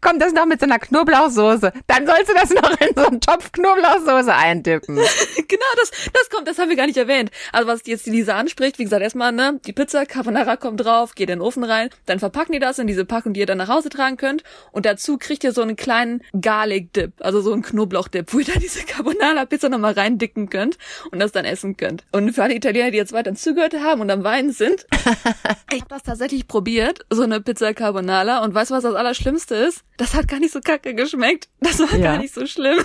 [0.00, 1.72] kommt das noch mit so einer Knoblauchsoße.
[1.86, 4.98] Dann sollst du das noch in so einen Topf Knoblauchsoße eindippen.
[5.48, 7.30] Genau, das, das kommt, das haben wir gar nicht erwähnt.
[7.52, 11.14] Also was jetzt die Lisa anspricht, wie gesagt, erstmal, ne, die Pizza, Carbonara kommt drauf,
[11.16, 13.58] geht in den Ofen rein, dann verpacken die das in diese Packung, die ihr dann
[13.58, 17.52] nach Hause tragen könnt und dazu kriegt ihr so einen kleinen Garlic Dip, also so
[17.52, 20.78] einen Knoblauch-Dip, wo ihr dann diese Carbonara-Pizza nochmal reindicken könnt
[21.10, 22.04] und das dann essen könnt.
[22.12, 24.86] Und für alle Italiener, die jetzt weiter zugehört haben und am Weinen sind,
[25.72, 29.54] ich habe das tatsächlich probiert, so eine Pizza Carbonara und weißt du, was das Allerschlimmste
[29.56, 29.82] ist?
[29.96, 31.48] Das hat gar nicht so kacke geschmeckt.
[31.60, 32.12] Das war Ja.
[32.12, 32.84] gar nicht so schlimm.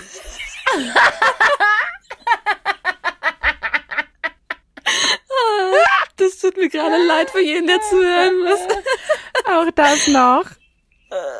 [6.16, 8.60] Das tut mir gerade leid für jeden, der zuhören muss.
[9.44, 10.44] Auch das noch.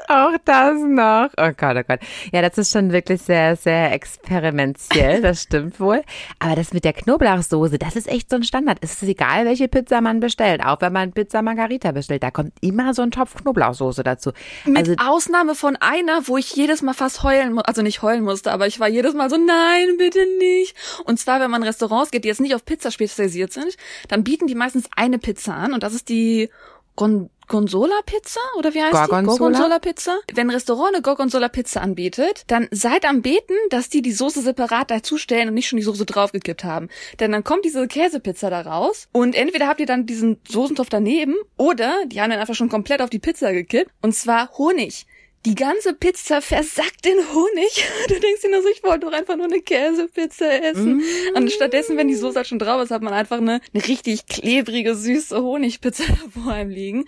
[0.08, 1.28] Auch das noch.
[1.36, 2.00] Oh Gott, oh Gott.
[2.32, 6.02] Ja, das ist schon wirklich sehr, sehr experimentiell, das stimmt wohl.
[6.38, 8.78] Aber das mit der Knoblauchsoße, das ist echt so ein Standard.
[8.80, 10.64] Es ist egal, welche Pizza man bestellt.
[10.64, 14.30] Auch wenn man Pizza Margarita bestellt, da kommt immer so ein Topf Knoblauchsoße dazu.
[14.64, 18.22] Mit Also, Ausnahme von einer, wo ich jedes Mal fast heulen muss, also nicht heulen
[18.22, 20.76] musste, aber ich war jedes Mal so, nein, bitte nicht.
[21.04, 23.76] Und zwar, wenn man in Restaurants geht, die jetzt nicht auf Pizza spezialisiert sind,
[24.08, 26.50] dann bieten die meistens eine Pizza an und das ist die
[26.94, 29.20] Gon Gonzola Pizza oder wie heißt Gorgonzola?
[29.20, 29.38] die?
[29.38, 30.18] Gorgonzola Pizza.
[30.32, 34.42] Wenn ein Restaurant eine Gorgonzola Pizza anbietet, dann seid am Beten, dass die die Soße
[34.42, 36.88] separat dazustellen und nicht schon die Soße draufgekippt haben.
[37.20, 41.36] Denn dann kommt diese Käsepizza da raus und entweder habt ihr dann diesen Soßentopf daneben
[41.56, 45.06] oder die haben dann einfach schon komplett auf die Pizza gekippt und zwar Honig.
[45.46, 47.88] Die ganze Pizza versackt in Honig.
[48.08, 50.96] Du denkst dir nur so, ich wollte doch einfach nur eine Käsepizza essen.
[50.96, 51.36] Mm.
[51.36, 54.26] Und stattdessen, wenn die Soße halt schon drauf ist, hat man einfach eine, eine richtig
[54.26, 56.02] klebrige, süße Honigpizza
[56.42, 57.04] vor einem liegen.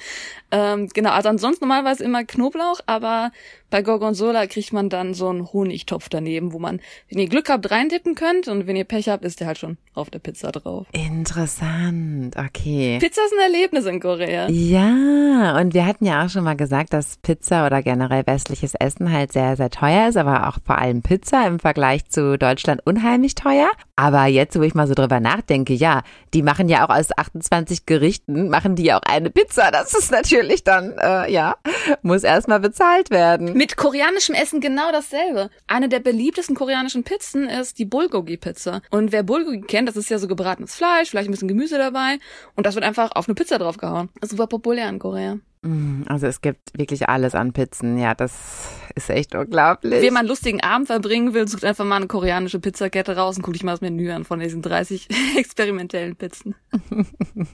[0.53, 3.33] Ähm, genau, also ansonsten normalerweise immer Knoblauch, aber
[3.71, 7.71] bei Gorgonzola kriegt man dann so einen Honigtopf daneben, wo man, wenn ihr Glück habt,
[7.71, 10.87] reindippen könnt und wenn ihr Pech habt, ist der halt schon auf der Pizza drauf.
[10.93, 12.99] Interessant, okay.
[13.01, 14.49] Pizza ist ein Erlebnis in Korea.
[14.49, 19.13] Ja, und wir hatten ja auch schon mal gesagt, dass Pizza oder generell westliches Essen
[19.13, 23.35] halt sehr, sehr teuer ist, aber auch vor allem Pizza im Vergleich zu Deutschland unheimlich
[23.35, 23.69] teuer.
[23.97, 26.03] Aber jetzt, wo ich mal so drüber nachdenke, ja,
[26.33, 29.71] die machen ja auch aus 28 Gerichten, machen die ja auch eine Pizza.
[29.73, 31.57] Das ist natürlich dann, äh, ja,
[32.03, 33.58] muss erstmal bezahlt werden.
[33.59, 35.51] Mit koreanischem Essen genau dasselbe.
[35.67, 38.83] Eine der beliebtesten koreanischen Pizzen ist die Bulgogi-Pizza.
[38.91, 42.21] Und wer Bulgogi kennt, das ist ja so gebratenes Fleisch, vielleicht ein bisschen Gemüse dabei.
[42.55, 44.11] Und das wird einfach auf eine Pizza draufgehauen.
[44.23, 45.39] Super populär in Korea.
[45.63, 47.99] Mm, also es gibt wirklich alles an Pizzen.
[47.99, 50.03] Ja, das ist echt unglaublich.
[50.03, 53.43] Wenn man einen lustigen Abend verbringen will, sucht einfach mal eine koreanische Pizzakette raus und
[53.43, 56.55] guckt dich mal das Menü an von diesen 30 experimentellen Pizzen.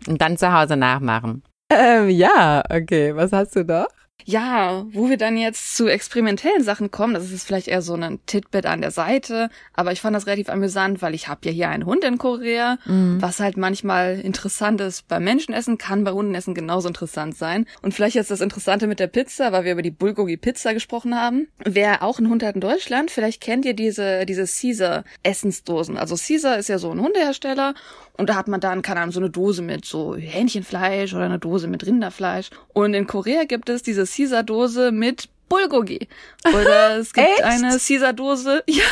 [0.07, 1.44] und dann zu Hause nachmachen.
[1.72, 3.16] Ähm, ja, okay.
[3.16, 3.88] Was hast du doch?
[4.26, 8.20] Ja, wo wir dann jetzt zu experimentellen Sachen kommen, das ist vielleicht eher so ein
[8.24, 11.68] Titbit an der Seite, aber ich fand das relativ amüsant, weil ich habe ja hier
[11.68, 13.20] einen Hund in Korea, mhm.
[13.20, 17.66] was halt manchmal interessant ist beim Menschenessen, kann bei Hundenessen genauso interessant sein.
[17.82, 21.14] Und vielleicht jetzt das Interessante mit der Pizza, weil wir über die Bulgogi Pizza gesprochen
[21.14, 21.48] haben.
[21.62, 25.98] Wer auch einen Hund hat in Deutschland, vielleicht kennt ihr diese, diese Caesar Essensdosen.
[25.98, 27.74] Also Caesar ist ja so ein Hundehersteller
[28.16, 31.40] und da hat man dann, keine Ahnung, so eine Dose mit so Hähnchenfleisch oder eine
[31.40, 32.50] Dose mit Rinderfleisch.
[32.72, 36.09] Und in Korea gibt es diese Caesar-Dose mit Bulgogi.
[36.46, 38.84] Oder es gibt eine Caesar-Dose, ja,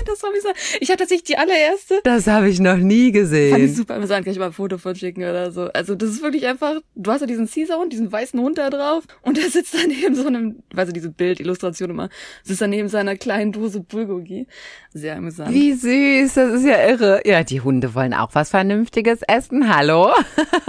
[0.06, 0.80] das soll ich.
[0.80, 2.00] Ich hatte tatsächlich die allererste.
[2.04, 3.52] Das habe ich noch nie gesehen.
[3.52, 5.68] Fand ich super amüsant, kann ich mal ein Foto von schicken oder so.
[5.72, 9.04] Also das ist wirklich einfach, du hast ja diesen Caesar-Hund, diesen weißen Hund da drauf
[9.22, 12.08] und der sitzt dann neben so einem, weißt du, diese Bildillustration immer,
[12.42, 14.46] sitzt dann neben seiner kleinen Dose Bulgogi.
[14.92, 15.52] Sehr amüsant.
[15.52, 17.22] Wie süß, das ist ja irre.
[17.24, 20.10] Ja, die Hunde wollen auch was Vernünftiges essen, hallo?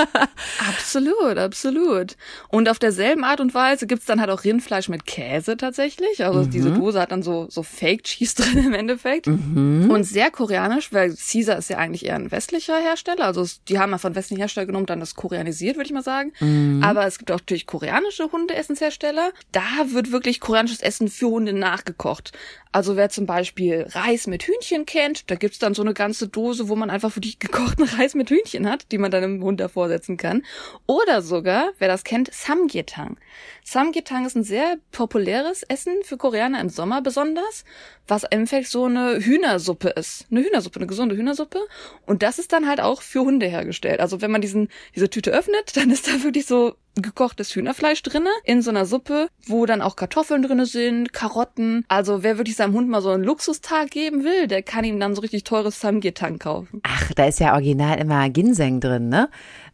[0.69, 2.17] absolut, absolut.
[2.49, 6.23] Und auf derselben Art und Weise gibt's dann halt auch Rindfleisch mit Käse tatsächlich.
[6.25, 6.49] Also mhm.
[6.49, 9.18] diese Dose hat dann so, so Fake Cheese drin im Endeffekt.
[9.27, 9.89] Mhm.
[9.89, 13.25] Und sehr koreanisch, weil Caesar ist ja eigentlich eher ein westlicher Hersteller.
[13.25, 16.33] Also die haben mal von westlichen Herstellern genommen, dann das koreanisiert, würde ich mal sagen.
[16.39, 16.83] Mhm.
[16.83, 19.31] Aber es gibt auch natürlich koreanische Hundeessenshersteller.
[19.51, 22.31] Da wird wirklich koreanisches Essen für Hunde nachgekocht.
[22.71, 26.69] Also wer zum Beispiel Reis mit Hühnchen kennt, da gibt's dann so eine ganze Dose,
[26.69, 29.59] wo man einfach für dich gekochten Reis mit Hühnchen hat, die man dann im Hund
[29.59, 30.43] davorsetzen kann.
[30.85, 33.17] Oder sogar, wer das kennt, Samgyetang.
[33.63, 37.65] Samgyetang ist ein sehr populäres Essen für Koreaner im Sommer besonders,
[38.07, 40.25] was im Endeffekt so eine Hühnersuppe ist.
[40.29, 41.59] Eine Hühnersuppe, eine gesunde Hühnersuppe.
[42.05, 43.99] Und das ist dann halt auch für Hunde hergestellt.
[43.99, 48.29] Also wenn man diesen, diese Tüte öffnet, dann ist da wirklich so gekochtes Hühnerfleisch drinne
[48.43, 51.85] in so einer Suppe, wo dann auch Kartoffeln drinne sind, Karotten.
[51.87, 55.15] Also wer wirklich seinem Hund mal so einen Luxustag geben will, der kann ihm dann
[55.15, 56.81] so richtig teures Samgyetang kaufen.
[56.83, 59.29] Ach, da ist ja original immer Ginseng drin, ne?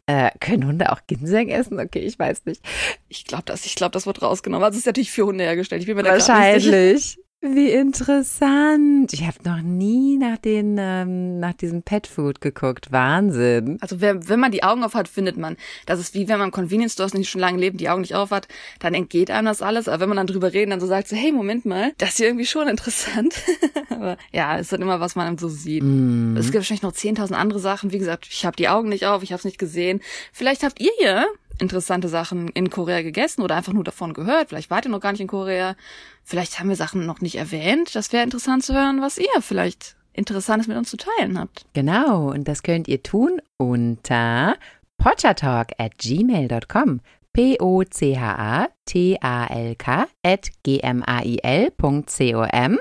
[0.08, 1.80] Äh, können Hunde auch Ginseng essen?
[1.80, 2.62] Okay, ich weiß nicht.
[3.10, 4.64] Ich glaube, das, ich glaube, das wird rausgenommen.
[4.64, 5.82] Also es ist natürlich für Hunde hergestellt.
[5.82, 7.18] Ich bin mir Wahrscheinlich.
[7.48, 9.14] Wie interessant.
[9.14, 12.92] Ich habe noch nie nach den ähm, nach diesem Pet Food geguckt.
[12.92, 13.78] Wahnsinn.
[13.82, 15.56] Also wer, wenn man die Augen auf hat, findet man.
[15.86, 18.32] Das ist wie wenn man Convenience Stores nicht schon lange lebt, die Augen nicht auf
[18.32, 18.48] hat,
[18.80, 19.88] dann entgeht einem das alles.
[19.88, 22.22] Aber wenn man dann drüber reden, dann so sagt so, hey, Moment mal, das ist
[22.22, 23.36] irgendwie schon interessant.
[23.90, 25.84] Aber ja, es ist dann immer, was man so sieht.
[25.84, 26.36] Mm.
[26.38, 27.92] Es gibt wahrscheinlich noch 10.000 andere Sachen.
[27.92, 30.02] Wie gesagt, ich habe die Augen nicht auf, ich habe es nicht gesehen.
[30.34, 31.26] Vielleicht habt ihr ja
[31.60, 34.50] interessante Sachen in Korea gegessen oder einfach nur davon gehört.
[34.50, 35.76] Vielleicht wart ihr noch gar nicht in Korea.
[36.24, 37.96] Vielleicht haben wir Sachen noch nicht erwähnt.
[37.96, 41.66] Das wäre interessant zu hören, was ihr vielleicht Interessantes mit uns zu teilen habt.
[41.74, 44.56] Genau, und das könnt ihr tun unter
[44.98, 47.02] potchatalk at gmail.com.
[47.34, 48.68] P-O-C-H-A-T-A-L-K
[50.24, 52.80] at g-m-a-i-l.com.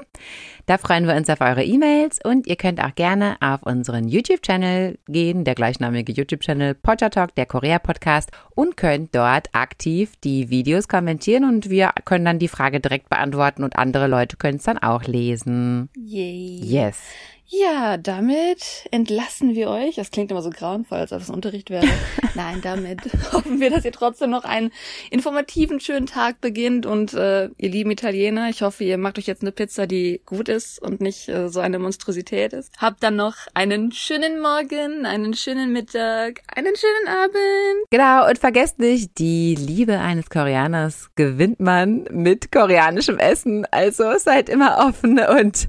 [0.67, 4.99] Da freuen wir uns auf eure E-Mails und ihr könnt auch gerne auf unseren YouTube-Channel
[5.07, 11.45] gehen, der gleichnamige YouTube-Channel Potter Talk, der Korea-Podcast und könnt dort aktiv die Videos kommentieren
[11.45, 15.05] und wir können dann die Frage direkt beantworten und andere Leute können es dann auch
[15.05, 15.91] lesen.
[15.97, 16.61] Yay.
[16.65, 16.99] Yes.
[17.47, 19.97] Ja, damit entlassen wir euch.
[19.97, 21.87] Das klingt immer so grauenvoll, als ob es Unterricht wäre.
[22.35, 23.01] Nein, damit
[23.33, 24.73] hoffen wir, dass ihr trotzdem noch einen
[25.11, 26.87] informativen, schönen Tag beginnt.
[26.87, 30.49] Und äh, ihr lieben Italiener, ich hoffe, ihr macht euch jetzt eine Pizza, die gut
[30.49, 32.73] ist und nicht äh, so eine Monstrosität ist.
[32.79, 37.91] Habt dann noch einen schönen Morgen, einen schönen Mittag, einen schönen Abend.
[37.91, 43.67] Genau, und vergesst nicht, die Liebe eines Koreaners gewinnt man mit koreanischem Essen.
[43.71, 45.69] Also seid immer offen und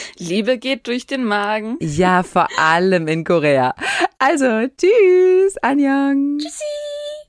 [0.18, 1.76] Liebe geht durch den Magen.
[1.80, 3.74] Ja, vor allem in Korea.
[4.18, 6.38] Also, tschüss, Annyeong.
[6.38, 6.91] Tschüssi.